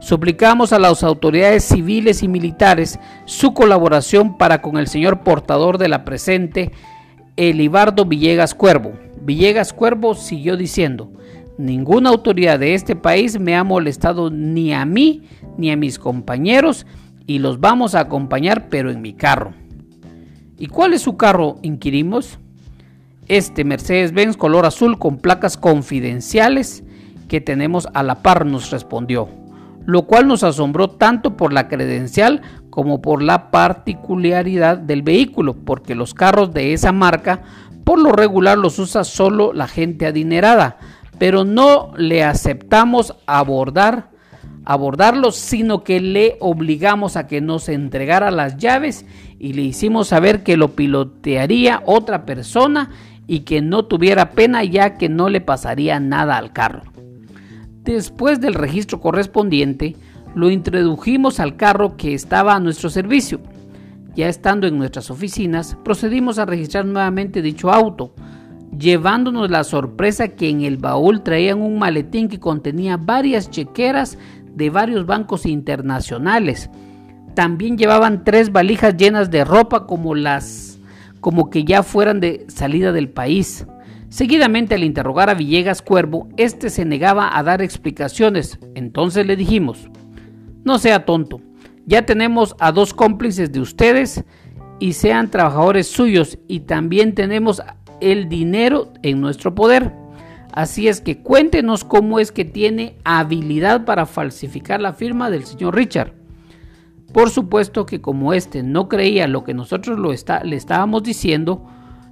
Suplicamos 0.02 0.72
a 0.72 0.80
las 0.80 1.04
autoridades 1.04 1.62
civiles 1.62 2.24
y 2.24 2.28
militares 2.28 2.98
su 3.24 3.54
colaboración 3.54 4.36
para 4.36 4.60
con 4.60 4.76
el 4.76 4.88
señor 4.88 5.20
portador 5.20 5.78
de 5.78 5.86
la 5.86 6.04
presente, 6.04 6.72
Elibardo 7.36 8.04
Villegas 8.04 8.52
Cuervo. 8.52 8.94
Villegas 9.20 9.72
Cuervo 9.72 10.16
siguió 10.16 10.56
diciendo, 10.56 11.12
ninguna 11.56 12.10
autoridad 12.10 12.58
de 12.58 12.74
este 12.74 12.96
país 12.96 13.38
me 13.38 13.54
ha 13.54 13.62
molestado 13.62 14.28
ni 14.28 14.74
a 14.74 14.84
mí 14.84 15.22
ni 15.56 15.70
a 15.70 15.76
mis 15.76 16.00
compañeros 16.00 16.84
y 17.26 17.38
los 17.38 17.60
vamos 17.60 17.94
a 17.94 18.00
acompañar 18.00 18.68
pero 18.68 18.90
en 18.90 19.02
mi 19.02 19.14
carro. 19.14 19.54
¿Y 20.58 20.66
cuál 20.66 20.94
es 20.94 21.02
su 21.02 21.16
carro? 21.16 21.56
inquirimos. 21.62 22.38
Este 23.28 23.64
Mercedes-Benz 23.64 24.36
color 24.36 24.66
azul 24.66 24.98
con 24.98 25.18
placas 25.18 25.56
confidenciales 25.56 26.84
que 27.28 27.40
tenemos 27.40 27.88
a 27.94 28.02
la 28.02 28.22
par 28.22 28.46
nos 28.46 28.70
respondió 28.70 29.28
lo 29.86 30.02
cual 30.02 30.28
nos 30.28 30.42
asombró 30.42 30.88
tanto 30.90 31.36
por 31.36 31.52
la 31.52 31.68
credencial 31.68 32.42
como 32.70 33.02
por 33.02 33.22
la 33.22 33.50
particularidad 33.50 34.78
del 34.78 35.02
vehículo, 35.02 35.54
porque 35.54 35.94
los 35.94 36.14
carros 36.14 36.52
de 36.52 36.72
esa 36.72 36.92
marca 36.92 37.42
por 37.84 37.98
lo 38.00 38.12
regular 38.12 38.58
los 38.58 38.78
usa 38.78 39.04
solo 39.04 39.52
la 39.52 39.66
gente 39.66 40.06
adinerada, 40.06 40.78
pero 41.18 41.44
no 41.44 41.92
le 41.96 42.22
aceptamos 42.22 43.16
abordar 43.26 44.11
abordarlos, 44.64 45.36
sino 45.36 45.82
que 45.84 46.00
le 46.00 46.36
obligamos 46.40 47.16
a 47.16 47.26
que 47.26 47.40
nos 47.40 47.68
entregara 47.68 48.30
las 48.30 48.56
llaves 48.56 49.06
y 49.38 49.54
le 49.54 49.62
hicimos 49.62 50.08
saber 50.08 50.42
que 50.42 50.56
lo 50.56 50.76
pilotearía 50.76 51.82
otra 51.86 52.24
persona 52.24 52.90
y 53.26 53.40
que 53.40 53.60
no 53.60 53.84
tuviera 53.84 54.30
pena 54.30 54.64
ya 54.64 54.96
que 54.96 55.08
no 55.08 55.28
le 55.28 55.40
pasaría 55.40 55.98
nada 56.00 56.36
al 56.36 56.52
carro. 56.52 56.82
Después 57.84 58.40
del 58.40 58.54
registro 58.54 59.00
correspondiente, 59.00 59.96
lo 60.34 60.50
introdujimos 60.50 61.40
al 61.40 61.56
carro 61.56 61.96
que 61.96 62.14
estaba 62.14 62.54
a 62.54 62.60
nuestro 62.60 62.90
servicio. 62.90 63.40
Ya 64.14 64.28
estando 64.28 64.66
en 64.66 64.78
nuestras 64.78 65.10
oficinas, 65.10 65.76
procedimos 65.82 66.38
a 66.38 66.44
registrar 66.44 66.84
nuevamente 66.84 67.42
dicho 67.42 67.72
auto, 67.72 68.14
llevándonos 68.78 69.50
la 69.50 69.64
sorpresa 69.64 70.28
que 70.28 70.48
en 70.48 70.62
el 70.62 70.76
baúl 70.76 71.22
traían 71.22 71.60
un 71.60 71.78
maletín 71.78 72.28
que 72.28 72.38
contenía 72.40 72.96
varias 72.96 73.50
chequeras 73.50 74.18
de 74.54 74.70
varios 74.70 75.06
bancos 75.06 75.46
internacionales. 75.46 76.70
También 77.34 77.78
llevaban 77.78 78.24
tres 78.24 78.52
valijas 78.52 78.96
llenas 78.96 79.30
de 79.30 79.44
ropa 79.44 79.86
como 79.86 80.14
las 80.14 80.78
como 81.20 81.50
que 81.50 81.64
ya 81.64 81.84
fueran 81.84 82.20
de 82.20 82.44
salida 82.48 82.90
del 82.92 83.08
país. 83.08 83.66
Seguidamente 84.08 84.74
al 84.74 84.84
interrogar 84.84 85.30
a 85.30 85.34
Villegas 85.34 85.80
Cuervo, 85.80 86.28
este 86.36 86.68
se 86.68 86.84
negaba 86.84 87.38
a 87.38 87.42
dar 87.44 87.62
explicaciones. 87.62 88.58
Entonces 88.74 89.24
le 89.24 89.36
dijimos, 89.36 89.88
no 90.64 90.78
sea 90.78 91.04
tonto, 91.04 91.40
ya 91.86 92.04
tenemos 92.04 92.54
a 92.58 92.72
dos 92.72 92.92
cómplices 92.92 93.52
de 93.52 93.60
ustedes 93.60 94.24
y 94.80 94.94
sean 94.94 95.30
trabajadores 95.30 95.86
suyos 95.86 96.38
y 96.48 96.60
también 96.60 97.14
tenemos 97.14 97.62
el 98.00 98.28
dinero 98.28 98.92
en 99.02 99.20
nuestro 99.20 99.54
poder. 99.54 100.01
Así 100.52 100.86
es 100.86 101.00
que 101.00 101.18
cuéntenos 101.18 101.82
cómo 101.82 102.20
es 102.20 102.30
que 102.30 102.44
tiene 102.44 102.96
habilidad 103.04 103.84
para 103.86 104.04
falsificar 104.04 104.80
la 104.80 104.92
firma 104.92 105.30
del 105.30 105.44
señor 105.44 105.74
Richard. 105.74 106.12
Por 107.12 107.30
supuesto 107.30 107.86
que 107.86 108.00
como 108.00 108.34
este 108.34 108.62
no 108.62 108.88
creía 108.88 109.26
lo 109.26 109.44
que 109.44 109.54
nosotros 109.54 109.98
le 109.98 110.56
estábamos 110.56 111.02
diciendo, 111.02 111.66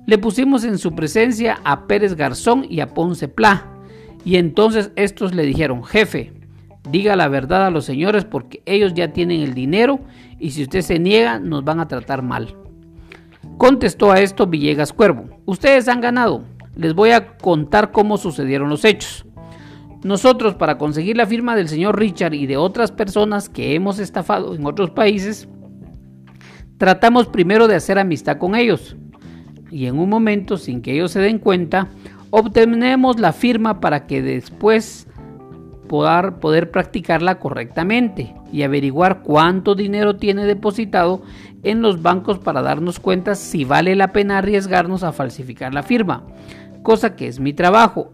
le 0.07 0.19
pusimos 0.19 0.65
en 0.65 0.79
su 0.79 0.95
presencia 0.95 1.61
a 1.65 1.87
Pérez 1.87 2.15
Garzón 2.15 2.67
y 2.69 2.81
a 2.81 2.95
Ponce 2.95 3.29
Pla. 3.29 3.67
Y 4.25 4.37
entonces 4.37 4.91
estos 4.97 5.35
le 5.35 5.45
dijeron, 5.45 5.85
jefe, 5.85 6.33
diga 6.91 7.17
la 7.17 7.29
verdad 7.29 7.67
a 7.67 7.71
los 7.71 7.85
señores 7.85 8.25
porque 8.25 8.63
ellos 8.67 8.95
ya 8.95 9.13
tienen 9.13 9.43
el 9.43 9.55
dinero 9.55 10.01
y 10.39 10.51
si 10.51 10.63
usted 10.63 10.81
se 10.81 10.99
niega 10.99 11.39
nos 11.39 11.65
van 11.65 11.81
a 11.81 11.89
tratar 11.89 12.23
mal. 12.23 12.57
Contestó 13.59 14.11
a 14.11 14.21
esto 14.21 14.47
Villegas 14.47 14.93
Cuervo, 14.93 15.27
ustedes 15.45 15.89
han 15.89 16.01
ganado, 16.01 16.45
les 16.75 16.95
voy 16.95 17.11
a 17.11 17.37
contar 17.37 17.93
cómo 17.93 18.19
sucedieron 18.19 18.69
los 18.69 18.85
hechos. 18.85 19.27
Nosotros 20.03 20.55
para 20.55 20.79
conseguir 20.79 21.17
la 21.17 21.27
firma 21.27 21.55
del 21.55 21.69
señor 21.69 21.99
Richard 21.99 22.35
y 22.35 22.47
de 22.47 22.57
otras 22.57 22.91
personas 22.91 23.49
que 23.49 23.75
hemos 23.75 23.99
estafado 23.99 24.55
en 24.55 24.65
otros 24.65 24.91
países, 24.91 25.49
tratamos 26.79 27.27
primero 27.27 27.69
de 27.69 27.75
hacer 27.75 27.99
amistad 27.99 28.39
con 28.39 28.55
ellos 28.55 28.97
y 29.71 29.87
en 29.87 29.99
un 29.99 30.09
momento, 30.09 30.57
sin 30.57 30.83
que 30.83 30.93
ellos 30.93 31.13
se 31.13 31.21
den 31.21 31.39
cuenta, 31.39 31.89
obtenemos 32.31 33.21
la 33.21 33.33
firma 33.33 33.81
para 33.81 34.07
que 34.07 34.23
después 34.23 35.07
poder, 35.91 36.35
poder 36.35 36.71
practicarla 36.71 37.41
correctamente 37.41 38.33
y 38.53 38.63
averiguar 38.63 39.23
cuánto 39.23 39.75
dinero 39.75 40.15
tiene 40.15 40.47
depositado 40.47 41.23
en 41.65 41.83
los 41.83 42.01
bancos 42.01 42.39
para 42.39 42.63
darnos 42.63 43.01
cuenta 43.01 43.35
si 43.35 43.65
vale 43.65 43.97
la 43.97 44.13
pena 44.13 44.39
arriesgarnos 44.39 45.03
a 45.03 45.11
falsificar 45.11 45.75
la 45.75 45.83
firma, 45.83 46.23
cosa 46.85 47.17
que 47.17 47.27
es 47.27 47.41
mi 47.41 47.53
trabajo, 47.55 48.13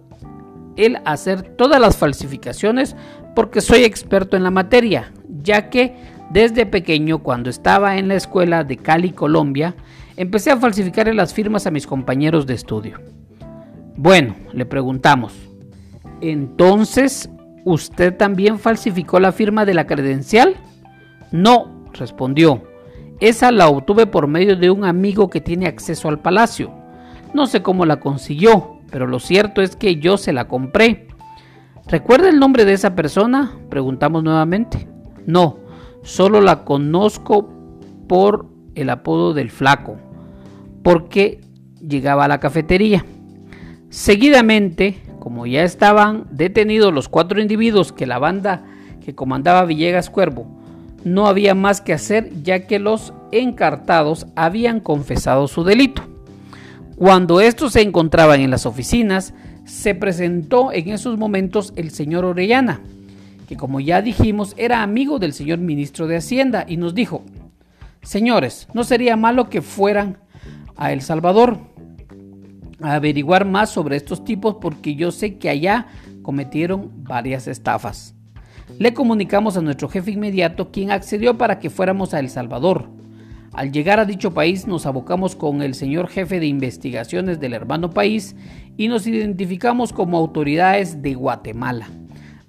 el 0.77 0.97
hacer 1.05 1.43
todas 1.43 1.79
las 1.79 1.99
falsificaciones 1.99 2.97
porque 3.35 3.61
soy 3.61 3.85
experto 3.85 4.39
en 4.39 4.43
la 4.43 4.51
materia, 4.51 5.13
ya 5.43 5.69
que 5.69 5.95
desde 6.31 6.65
pequeño 6.65 7.19
cuando 7.19 7.51
estaba 7.51 7.99
en 7.99 8.09
la 8.09 8.15
escuela 8.15 8.65
de 8.65 8.79
Cali, 8.79 9.11
Colombia, 9.11 9.75
empecé 10.17 10.51
a 10.51 10.57
falsificar 10.57 11.15
las 11.15 11.35
firmas 11.35 11.67
a 11.67 11.71
mis 11.71 11.87
compañeros 11.87 12.47
de 12.47 12.55
estudio. 12.55 13.01
Bueno, 13.99 14.35
le 14.55 14.65
preguntamos, 14.65 15.35
entonces, 16.23 17.29
¿usted 17.67 18.17
también 18.17 18.61
falsificó 18.61 19.19
la 19.19 19.33
firma 19.33 19.65
de 19.65 19.75
la 19.75 19.87
credencial? 19.89 20.55
No, 21.33 21.85
respondió. 21.93 22.63
Esa 23.19 23.51
la 23.51 23.69
obtuve 23.69 24.07
por 24.07 24.29
medio 24.29 24.57
de 24.57 24.71
un 24.71 24.85
amigo 24.85 25.29
que 25.29 25.41
tiene 25.41 25.67
acceso 25.67 26.09
al 26.09 26.21
palacio. 26.21 26.73
No 27.35 27.47
sé 27.47 27.63
cómo 27.63 27.85
la 27.85 27.99
consiguió, 27.99 28.79
pero 28.93 29.09
lo 29.09 29.19
cierto 29.19 29.63
es 29.63 29.75
que 29.75 29.97
yo 29.97 30.17
se 30.17 30.33
la 30.33 30.47
compré. 30.47 31.09
¿Recuerda 31.89 32.29
el 32.29 32.39
nombre 32.39 32.65
de 32.65 32.73
esa 32.73 32.95
persona? 32.95 33.59
Preguntamos 33.69 34.23
nuevamente. 34.23 34.89
No, 35.27 35.59
solo 36.05 36.41
la 36.41 36.65
conozco 36.65 37.49
por 38.07 38.47
el 38.77 38.91
apodo 38.91 39.35
del 39.35 39.51
flaco, 39.51 39.97
porque 40.85 41.41
llegaba 41.81 42.27
a 42.27 42.29
la 42.29 42.39
cafetería. 42.39 43.05
Seguidamente, 43.89 45.01
como 45.27 45.45
ya 45.45 45.65
estaban 45.65 46.29
detenidos 46.31 46.95
los 46.95 47.09
cuatro 47.09 47.41
individuos 47.41 47.93
que 47.93 48.07
la 48.07 48.21
banda 48.21 48.63
que 49.05 49.17
comandaba 49.17 49.65
Villegas 49.65 50.09
Cuervo 50.09 50.47
no 51.03 51.27
había 51.27 51.53
más 51.57 51.81
que 51.81 51.93
hacer 51.93 52.31
ya 52.45 52.69
que 52.69 52.79
los 52.79 53.13
encartados 53.33 54.29
habían 54.37 54.79
confesado 54.79 55.49
su 55.49 55.65
delito. 55.65 56.03
Cuando 56.95 57.41
estos 57.41 57.73
se 57.73 57.83
encontraban 57.83 58.41
en 58.41 58.53
las 58.53 58.67
oficinas, 58.67 59.35
se 59.65 59.97
presentó 59.97 60.71
en 60.73 60.91
esos 60.91 61.19
momentos 61.19 61.73
el 61.75 61.91
señor 61.91 62.25
Orellana, 62.25 62.81
que 63.49 63.57
como 63.57 63.81
ya 63.81 64.03
dijimos 64.03 64.55
era 64.57 64.85
amigo 64.85 65.19
del 65.19 65.33
señor 65.33 65.59
ministro 65.59 66.07
de 66.07 66.19
Hacienda 66.19 66.65
y 66.69 66.77
nos 66.77 66.95
dijo, 66.95 67.25
señores, 68.01 68.69
no 68.75 68.85
sería 68.85 69.17
malo 69.17 69.51
que 69.51 69.61
fueran 69.61 70.19
a 70.77 70.93
El 70.93 71.03
Salvador 71.03 71.59
averiguar 72.81 73.45
más 73.45 73.71
sobre 73.71 73.97
estos 73.97 74.25
tipos 74.25 74.57
porque 74.61 74.95
yo 74.95 75.11
sé 75.11 75.39
que 75.39 75.49
allá 75.49 75.87
cometieron 76.23 76.91
varias 77.05 77.47
estafas. 77.47 78.15
Le 78.79 78.93
comunicamos 78.93 79.57
a 79.57 79.63
nuestro 79.63 79.89
jefe 79.89 80.11
inmediato 80.11 80.71
quien 80.71 80.91
accedió 80.91 81.39
para 81.39 81.59
que 81.59 81.71
fuéramos 81.71 82.15
a 82.15 82.19
El 82.19 82.29
Salvador. 82.29 82.89
Al 83.53 83.73
llegar 83.73 84.01
a 84.01 84.05
dicho 84.05 84.35
país 84.35 84.67
nos 84.67 84.85
abocamos 84.85 85.35
con 85.35 85.63
el 85.63 85.75
señor 85.75 86.09
jefe 86.09 86.41
de 86.41 86.47
investigaciones 86.47 87.41
del 87.41 87.55
hermano 87.55 87.91
país 87.91 88.37
y 88.77 88.89
nos 88.89 89.07
identificamos 89.07 89.93
como 89.95 90.19
autoridades 90.19 91.01
de 91.01 91.15
Guatemala, 91.15 91.89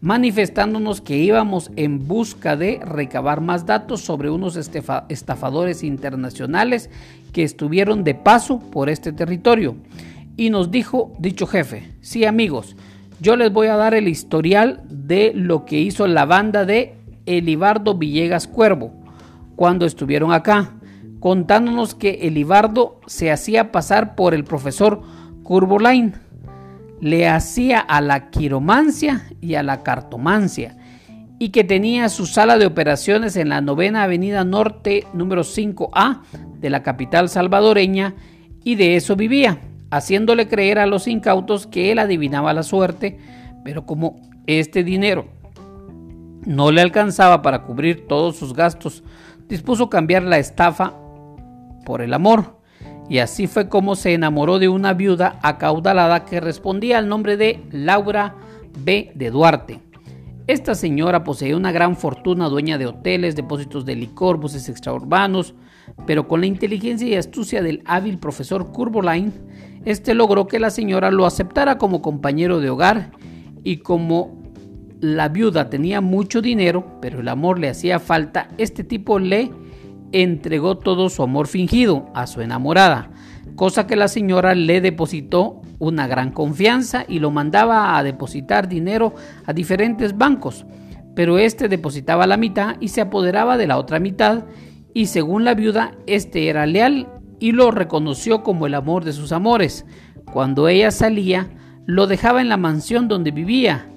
manifestándonos 0.01 0.99
que 0.99 1.17
íbamos 1.17 1.71
en 1.77 2.07
busca 2.07 2.57
de 2.57 2.81
recabar 2.83 3.39
más 3.39 3.65
datos 3.65 4.01
sobre 4.01 4.29
unos 4.29 4.57
estafadores 4.57 5.83
internacionales 5.83 6.89
que 7.31 7.43
estuvieron 7.43 8.03
de 8.03 8.15
paso 8.15 8.59
por 8.59 8.89
este 8.89 9.13
territorio. 9.13 9.77
Y 10.37 10.51
nos 10.51 10.71
dijo 10.71 11.13
dicho 11.19 11.47
jefe, 11.47 11.91
sí 11.99 12.23
amigos, 12.23 12.77
yo 13.19 13.35
les 13.35 13.51
voy 13.51 13.67
a 13.67 13.75
dar 13.75 13.93
el 13.93 14.07
historial 14.07 14.83
de 14.87 15.33
lo 15.35 15.65
que 15.65 15.79
hizo 15.79 16.07
la 16.07 16.25
banda 16.25 16.63
de 16.63 16.95
Elibardo 17.25 17.95
Villegas 17.95 18.47
Cuervo 18.47 18.93
cuando 19.55 19.85
estuvieron 19.85 20.31
acá 20.31 20.77
contándonos 21.19 21.95
que 21.95 22.27
Elibardo 22.27 23.01
se 23.07 23.31
hacía 23.31 23.71
pasar 23.71 24.15
por 24.15 24.33
el 24.33 24.43
profesor 24.43 25.01
Curbolain, 25.43 26.13
le 27.01 27.27
hacía 27.27 27.79
a 27.79 28.01
la 28.01 28.29
quiromancia 28.29 29.27
y 29.41 29.55
a 29.55 29.63
la 29.63 29.83
cartomancia, 29.83 30.77
y 31.39 31.49
que 31.49 31.63
tenía 31.63 32.09
su 32.09 32.25
sala 32.25 32.57
de 32.57 32.65
operaciones 32.65 33.35
en 33.35 33.49
la 33.49 33.61
novena 33.61 34.03
avenida 34.03 34.43
norte 34.43 35.05
número 35.13 35.43
5A 35.43 36.21
de 36.59 36.69
la 36.69 36.83
capital 36.83 37.29
salvadoreña, 37.29 38.15
y 38.63 38.75
de 38.75 38.95
eso 38.95 39.15
vivía, 39.15 39.59
haciéndole 39.91 40.47
creer 40.47 40.79
a 40.79 40.85
los 40.85 41.07
incautos 41.07 41.67
que 41.67 41.91
él 41.91 41.99
adivinaba 41.99 42.53
la 42.53 42.63
suerte, 42.63 43.17
pero 43.63 43.85
como 43.85 44.19
este 44.45 44.83
dinero 44.83 45.25
no 46.45 46.71
le 46.71 46.81
alcanzaba 46.81 47.41
para 47.41 47.63
cubrir 47.63 48.07
todos 48.07 48.37
sus 48.37 48.53
gastos, 48.53 49.03
dispuso 49.49 49.89
cambiar 49.89 50.23
la 50.23 50.37
estafa 50.37 50.93
por 51.85 52.01
el 52.01 52.13
amor. 52.13 52.57
Y 53.09 53.19
así 53.19 53.47
fue 53.47 53.69
como 53.69 53.95
se 53.95 54.13
enamoró 54.13 54.59
de 54.59 54.69
una 54.69 54.93
viuda 54.93 55.39
acaudalada 55.41 56.25
que 56.25 56.39
respondía 56.41 56.97
al 56.97 57.07
nombre 57.07 57.37
de 57.37 57.63
Laura 57.71 58.35
B. 58.79 59.11
de 59.15 59.29
Duarte. 59.29 59.79
Esta 60.47 60.75
señora 60.75 61.25
poseía 61.25 61.57
una 61.57 61.73
gran 61.73 61.97
fortuna, 61.97 62.47
dueña 62.47 62.77
de 62.77 62.85
hoteles, 62.85 63.35
depósitos 63.35 63.85
de 63.85 63.95
licor, 63.95 64.37
buses 64.37 64.69
extraurbanos, 64.69 65.53
pero 66.05 66.27
con 66.29 66.39
la 66.39 66.47
inteligencia 66.47 67.07
y 67.07 67.15
astucia 67.15 67.61
del 67.61 67.81
hábil 67.85 68.17
profesor 68.17 68.71
Curboline, 68.71 69.33
este 69.85 70.13
logró 70.13 70.47
que 70.47 70.59
la 70.59 70.69
señora 70.69 71.11
lo 71.11 71.25
aceptara 71.25 71.77
como 71.77 72.01
compañero 72.01 72.59
de 72.59 72.69
hogar 72.69 73.11
y 73.63 73.77
como 73.77 74.37
la 74.99 75.29
viuda 75.29 75.69
tenía 75.69 76.01
mucho 76.01 76.41
dinero, 76.41 76.97
pero 77.01 77.19
el 77.19 77.27
amor 77.27 77.59
le 77.59 77.69
hacía 77.69 77.99
falta, 77.99 78.49
este 78.57 78.83
tipo 78.83 79.19
le 79.19 79.51
entregó 80.11 80.77
todo 80.77 81.09
su 81.09 81.23
amor 81.23 81.47
fingido 81.47 82.09
a 82.13 82.27
su 82.27 82.41
enamorada, 82.41 83.11
cosa 83.55 83.87
que 83.87 83.95
la 83.95 84.07
señora 84.07 84.55
le 84.55 84.81
depositó 84.81 85.61
una 85.79 86.07
gran 86.07 86.31
confianza 86.31 87.05
y 87.07 87.19
lo 87.19 87.31
mandaba 87.31 87.97
a 87.97 88.03
depositar 88.03 88.67
dinero 88.67 89.13
a 89.45 89.53
diferentes 89.53 90.17
bancos, 90.17 90.65
pero 91.15 91.37
este 91.37 91.67
depositaba 91.67 92.27
la 92.27 92.37
mitad 92.37 92.77
y 92.79 92.89
se 92.89 93.01
apoderaba 93.01 93.57
de 93.57 93.67
la 93.67 93.77
otra 93.77 93.99
mitad 93.99 94.45
y 94.93 95.07
según 95.07 95.43
la 95.43 95.53
viuda 95.53 95.93
este 96.07 96.47
era 96.47 96.65
leal 96.65 97.07
y 97.39 97.51
lo 97.51 97.71
reconoció 97.71 98.43
como 98.43 98.65
el 98.67 98.73
amor 98.73 99.03
de 99.03 99.13
sus 99.13 99.31
amores. 99.31 99.85
Cuando 100.31 100.67
ella 100.67 100.91
salía, 100.91 101.47
lo 101.85 102.07
dejaba 102.07 102.41
en 102.41 102.49
la 102.49 102.57
mansión 102.57 103.07
donde 103.07 103.31
vivía 103.31 103.87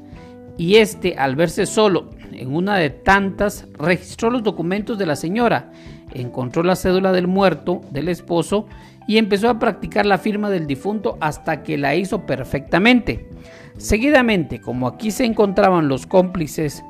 y 0.56 0.76
este 0.76 1.16
al 1.16 1.36
verse 1.36 1.66
solo 1.66 2.10
en 2.32 2.54
una 2.54 2.76
de 2.76 2.90
tantas 2.90 3.66
registró 3.78 4.30
los 4.30 4.42
documentos 4.42 4.98
de 4.98 5.06
la 5.06 5.16
señora 5.16 5.70
encontró 6.12 6.62
la 6.62 6.76
cédula 6.76 7.12
del 7.12 7.26
muerto, 7.26 7.80
del 7.90 8.08
esposo, 8.08 8.66
y 9.06 9.18
empezó 9.18 9.48
a 9.48 9.58
practicar 9.58 10.06
la 10.06 10.18
firma 10.18 10.50
del 10.50 10.66
difunto 10.66 11.16
hasta 11.20 11.62
que 11.62 11.78
la 11.78 11.94
hizo 11.96 12.26
perfectamente. 12.26 13.28
Seguidamente, 13.76 14.60
como 14.60 14.86
aquí 14.86 15.10
se 15.10 15.24
encontraban 15.24 15.88
los 15.88 16.06
cómplices 16.06 16.84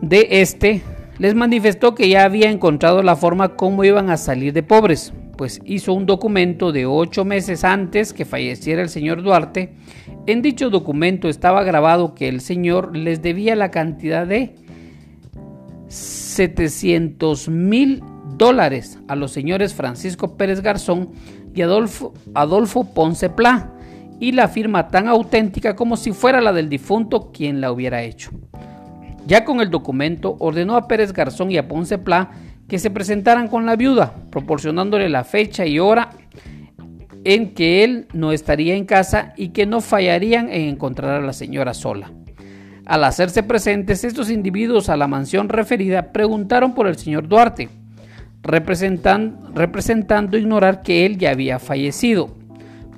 de 0.00 0.26
este, 0.30 0.82
les 1.18 1.34
manifestó 1.34 1.94
que 1.94 2.08
ya 2.08 2.24
había 2.24 2.50
encontrado 2.50 3.02
la 3.02 3.14
forma 3.14 3.50
como 3.56 3.84
iban 3.84 4.10
a 4.10 4.16
salir 4.16 4.52
de 4.52 4.62
pobres, 4.62 5.12
pues 5.42 5.60
hizo 5.64 5.92
un 5.92 6.06
documento 6.06 6.70
de 6.70 6.86
ocho 6.86 7.24
meses 7.24 7.64
antes 7.64 8.12
que 8.12 8.24
falleciera 8.24 8.80
el 8.80 8.88
señor 8.88 9.24
Duarte. 9.24 9.72
En 10.28 10.40
dicho 10.40 10.70
documento 10.70 11.28
estaba 11.28 11.64
grabado 11.64 12.14
que 12.14 12.28
el 12.28 12.40
señor 12.40 12.96
les 12.96 13.22
debía 13.22 13.56
la 13.56 13.72
cantidad 13.72 14.24
de 14.24 14.54
700 15.88 17.48
mil 17.48 18.04
dólares 18.38 19.00
a 19.08 19.16
los 19.16 19.32
señores 19.32 19.74
Francisco 19.74 20.36
Pérez 20.36 20.60
Garzón 20.60 21.10
y 21.52 21.62
Adolfo, 21.62 22.14
Adolfo 22.34 22.94
Ponce 22.94 23.28
Pla, 23.28 23.72
y 24.20 24.30
la 24.30 24.46
firma 24.46 24.90
tan 24.90 25.08
auténtica 25.08 25.74
como 25.74 25.96
si 25.96 26.12
fuera 26.12 26.40
la 26.40 26.52
del 26.52 26.68
difunto 26.68 27.32
quien 27.32 27.60
la 27.60 27.72
hubiera 27.72 28.04
hecho. 28.04 28.30
Ya 29.26 29.44
con 29.44 29.60
el 29.60 29.70
documento, 29.70 30.36
ordenó 30.38 30.76
a 30.76 30.86
Pérez 30.86 31.12
Garzón 31.12 31.50
y 31.50 31.58
a 31.58 31.66
Ponce 31.66 31.98
Pla 31.98 32.30
que 32.72 32.78
se 32.78 32.90
presentaran 32.90 33.48
con 33.48 33.66
la 33.66 33.76
viuda, 33.76 34.14
proporcionándole 34.30 35.10
la 35.10 35.24
fecha 35.24 35.66
y 35.66 35.78
hora 35.78 36.08
en 37.22 37.52
que 37.52 37.84
él 37.84 38.06
no 38.14 38.32
estaría 38.32 38.76
en 38.76 38.86
casa 38.86 39.34
y 39.36 39.50
que 39.50 39.66
no 39.66 39.82
fallarían 39.82 40.48
en 40.48 40.70
encontrar 40.70 41.10
a 41.10 41.20
la 41.20 41.34
señora 41.34 41.74
sola. 41.74 42.10
Al 42.86 43.04
hacerse 43.04 43.42
presentes 43.42 44.04
estos 44.04 44.30
individuos 44.30 44.88
a 44.88 44.96
la 44.96 45.06
mansión 45.06 45.50
referida, 45.50 46.12
preguntaron 46.12 46.72
por 46.72 46.86
el 46.86 46.96
señor 46.96 47.28
Duarte, 47.28 47.68
representando 48.42 50.38
ignorar 50.38 50.80
que 50.80 51.04
él 51.04 51.18
ya 51.18 51.32
había 51.32 51.58
fallecido. 51.58 52.34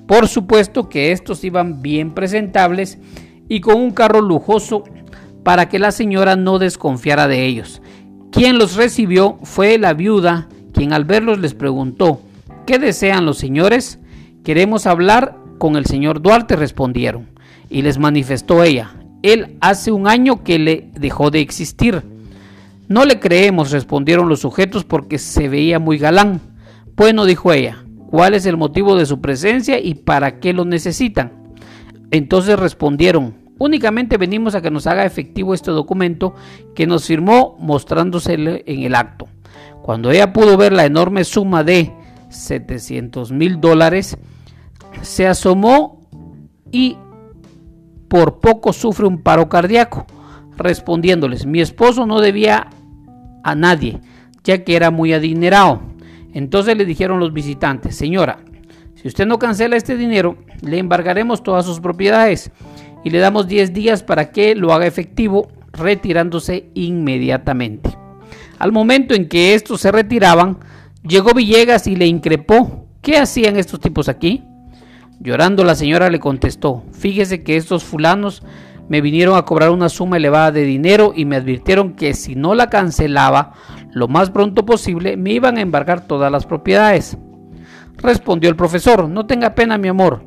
Por 0.06 0.28
supuesto 0.28 0.88
que 0.88 1.10
estos 1.10 1.42
iban 1.42 1.82
bien 1.82 2.14
presentables 2.14 2.96
y 3.48 3.60
con 3.60 3.74
un 3.74 3.90
carro 3.90 4.20
lujoso 4.20 4.84
para 5.42 5.68
que 5.68 5.80
la 5.80 5.90
señora 5.90 6.36
no 6.36 6.60
desconfiara 6.60 7.26
de 7.26 7.44
ellos. 7.44 7.82
Quien 8.34 8.58
los 8.58 8.74
recibió 8.74 9.38
fue 9.44 9.78
la 9.78 9.94
viuda, 9.94 10.48
quien 10.72 10.92
al 10.92 11.04
verlos 11.04 11.38
les 11.38 11.54
preguntó, 11.54 12.20
¿qué 12.66 12.80
desean 12.80 13.26
los 13.26 13.38
señores? 13.38 14.00
Queremos 14.42 14.88
hablar 14.88 15.38
con 15.58 15.76
el 15.76 15.86
señor 15.86 16.20
Duarte, 16.20 16.56
respondieron, 16.56 17.28
y 17.70 17.82
les 17.82 17.96
manifestó 17.96 18.64
ella, 18.64 18.96
él 19.22 19.56
hace 19.60 19.92
un 19.92 20.08
año 20.08 20.42
que 20.42 20.58
le 20.58 20.90
dejó 20.94 21.30
de 21.30 21.38
existir. 21.38 22.02
No 22.88 23.04
le 23.04 23.20
creemos, 23.20 23.70
respondieron 23.70 24.28
los 24.28 24.40
sujetos, 24.40 24.82
porque 24.84 25.18
se 25.18 25.48
veía 25.48 25.78
muy 25.78 25.98
galán. 25.98 26.40
Bueno, 26.96 27.26
dijo 27.26 27.52
ella, 27.52 27.84
¿cuál 28.10 28.34
es 28.34 28.46
el 28.46 28.56
motivo 28.56 28.96
de 28.96 29.06
su 29.06 29.20
presencia 29.20 29.78
y 29.78 29.94
para 29.94 30.40
qué 30.40 30.52
lo 30.52 30.64
necesitan? 30.64 31.54
Entonces 32.10 32.58
respondieron, 32.58 33.43
únicamente 33.58 34.16
venimos 34.16 34.54
a 34.54 34.62
que 34.62 34.70
nos 34.70 34.86
haga 34.86 35.04
efectivo 35.04 35.54
este 35.54 35.70
documento 35.70 36.34
que 36.74 36.86
nos 36.86 37.06
firmó 37.06 37.56
mostrándosele 37.58 38.64
en 38.66 38.82
el 38.82 38.94
acto. 38.94 39.28
Cuando 39.82 40.10
ella 40.10 40.32
pudo 40.32 40.56
ver 40.56 40.72
la 40.72 40.86
enorme 40.86 41.24
suma 41.24 41.62
de 41.62 41.92
700 42.30 43.32
mil 43.32 43.60
dólares, 43.60 44.16
se 45.02 45.26
asomó 45.26 46.00
y 46.72 46.96
por 48.08 48.40
poco 48.40 48.72
sufre 48.72 49.06
un 49.06 49.22
paro 49.22 49.48
cardíaco 49.48 50.06
respondiéndoles, 50.56 51.46
mi 51.46 51.60
esposo 51.60 52.06
no 52.06 52.20
debía 52.20 52.68
a 53.42 53.54
nadie, 53.54 54.00
ya 54.42 54.64
que 54.64 54.76
era 54.76 54.90
muy 54.90 55.12
adinerado. 55.12 55.82
Entonces 56.32 56.76
le 56.76 56.84
dijeron 56.84 57.20
los 57.20 57.32
visitantes, 57.32 57.96
señora, 57.96 58.38
si 58.94 59.08
usted 59.08 59.26
no 59.26 59.38
cancela 59.38 59.76
este 59.76 59.96
dinero, 59.96 60.36
le 60.62 60.78
embargaremos 60.78 61.42
todas 61.42 61.66
sus 61.66 61.80
propiedades 61.80 62.50
y 63.04 63.10
le 63.10 63.18
damos 63.18 63.46
10 63.46 63.72
días 63.72 64.02
para 64.02 64.32
que 64.32 64.54
lo 64.54 64.72
haga 64.72 64.86
efectivo, 64.86 65.48
retirándose 65.72 66.70
inmediatamente. 66.74 67.96
Al 68.58 68.72
momento 68.72 69.14
en 69.14 69.28
que 69.28 69.54
estos 69.54 69.82
se 69.82 69.92
retiraban, 69.92 70.58
llegó 71.06 71.34
Villegas 71.34 71.86
y 71.86 71.96
le 71.96 72.06
increpó, 72.06 72.86
¿qué 73.02 73.18
hacían 73.18 73.56
estos 73.56 73.80
tipos 73.80 74.08
aquí? 74.08 74.42
Llorando 75.20 75.64
la 75.64 75.74
señora 75.74 76.10
le 76.10 76.18
contestó, 76.18 76.84
fíjese 76.92 77.42
que 77.42 77.56
estos 77.56 77.84
fulanos 77.84 78.42
me 78.88 79.00
vinieron 79.00 79.36
a 79.36 79.44
cobrar 79.44 79.70
una 79.70 79.88
suma 79.88 80.16
elevada 80.16 80.52
de 80.52 80.64
dinero 80.64 81.12
y 81.14 81.24
me 81.24 81.36
advirtieron 81.36 81.94
que 81.94 82.14
si 82.14 82.34
no 82.34 82.54
la 82.54 82.68
cancelaba 82.68 83.52
lo 83.92 84.08
más 84.08 84.30
pronto 84.30 84.66
posible 84.66 85.16
me 85.16 85.32
iban 85.32 85.56
a 85.56 85.62
embargar 85.62 86.06
todas 86.06 86.30
las 86.30 86.46
propiedades. 86.46 87.16
Respondió 87.96 88.50
el 88.50 88.56
profesor, 88.56 89.08
no 89.08 89.26
tenga 89.26 89.54
pena 89.54 89.78
mi 89.78 89.88
amor, 89.88 90.24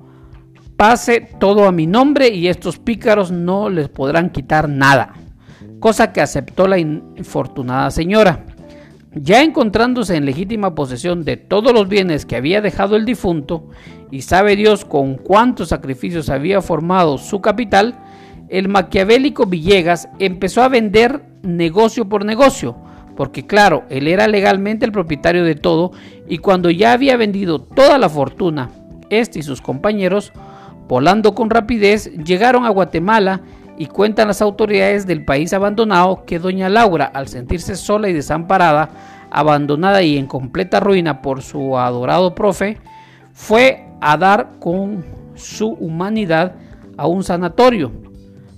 pase 0.77 1.21
todo 1.39 1.67
a 1.67 1.71
mi 1.71 1.87
nombre 1.87 2.29
y 2.29 2.47
estos 2.47 2.77
pícaros 2.77 3.31
no 3.31 3.69
les 3.69 3.89
podrán 3.89 4.29
quitar 4.29 4.69
nada, 4.69 5.13
cosa 5.79 6.13
que 6.13 6.21
aceptó 6.21 6.67
la 6.67 6.77
infortunada 6.77 7.89
señora. 7.91 8.45
Ya 9.13 9.41
encontrándose 9.41 10.15
en 10.15 10.25
legítima 10.25 10.75
posesión 10.75 11.25
de 11.25 11.37
todos 11.37 11.73
los 11.73 11.89
bienes 11.89 12.27
que 12.27 12.35
había 12.35 12.61
dejado 12.61 12.95
el 12.95 13.05
difunto, 13.05 13.69
y 14.11 14.21
sabe 14.21 14.55
Dios 14.55 14.85
con 14.85 15.15
cuántos 15.15 15.69
sacrificios 15.69 16.29
había 16.29 16.61
formado 16.61 17.17
su 17.17 17.41
capital, 17.41 17.95
el 18.47 18.67
maquiavélico 18.69 19.47
Villegas 19.47 20.07
empezó 20.19 20.61
a 20.61 20.69
vender 20.69 21.23
negocio 21.41 22.07
por 22.07 22.23
negocio, 22.23 22.77
porque 23.15 23.47
claro, 23.47 23.83
él 23.89 24.07
era 24.07 24.27
legalmente 24.27 24.85
el 24.85 24.91
propietario 24.91 25.43
de 25.43 25.55
todo 25.55 25.91
y 26.29 26.37
cuando 26.37 26.69
ya 26.69 26.93
había 26.93 27.17
vendido 27.17 27.59
toda 27.59 27.97
la 27.97 28.07
fortuna, 28.07 28.69
este 29.09 29.39
y 29.39 29.43
sus 29.43 29.61
compañeros, 29.61 30.31
volando 30.87 31.33
con 31.33 31.49
rapidez, 31.49 32.11
llegaron 32.23 32.65
a 32.65 32.69
Guatemala 32.69 33.41
y 33.77 33.85
cuentan 33.87 34.27
las 34.27 34.41
autoridades 34.41 35.05
del 35.05 35.23
país 35.23 35.53
abandonado 35.53 36.25
que 36.25 36.39
doña 36.39 36.69
Laura, 36.69 37.05
al 37.05 37.27
sentirse 37.27 37.75
sola 37.75 38.09
y 38.09 38.13
desamparada, 38.13 38.89
abandonada 39.29 40.01
y 40.01 40.17
en 40.17 40.25
completa 40.25 40.79
ruina 40.79 41.21
por 41.21 41.41
su 41.41 41.77
adorado 41.77 42.33
profe, 42.33 42.77
fue 43.33 43.85
a 44.01 44.17
dar 44.17 44.53
con 44.59 45.05
su 45.35 45.69
humanidad 45.69 46.55
a 46.97 47.07
un 47.07 47.23
sanatorio 47.23 47.91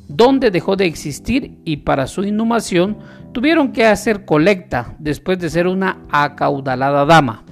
donde 0.08 0.52
dejó 0.52 0.76
de 0.76 0.86
existir 0.86 1.60
y 1.65 1.78
para 1.78 2.08
su 2.08 2.24
inhumación 2.24 2.98
tuvieron 3.32 3.72
que 3.72 3.86
hacer 3.86 4.26
colecta 4.26 4.96
después 4.98 5.38
de 5.38 5.50
ser 5.50 5.68
una 5.68 6.00
acaudalada 6.10 7.06
dama. 7.06 7.44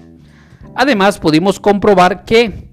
Además 0.74 1.20
pudimos 1.20 1.60
comprobar 1.60 2.24
que 2.26 2.67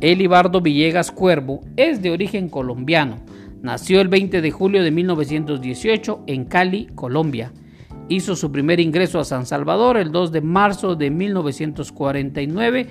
Elibardo 0.00 0.62
Villegas 0.62 1.10
Cuervo 1.10 1.60
es 1.76 2.00
de 2.00 2.10
origen 2.10 2.48
colombiano. 2.48 3.18
Nació 3.60 4.00
el 4.00 4.08
20 4.08 4.40
de 4.40 4.50
julio 4.50 4.82
de 4.82 4.90
1918 4.90 6.24
en 6.26 6.46
Cali, 6.46 6.86
Colombia. 6.94 7.52
Hizo 8.08 8.34
su 8.34 8.50
primer 8.50 8.80
ingreso 8.80 9.20
a 9.20 9.24
San 9.24 9.44
Salvador 9.44 9.98
el 9.98 10.10
2 10.10 10.32
de 10.32 10.40
marzo 10.40 10.96
de 10.96 11.10
1949 11.10 12.86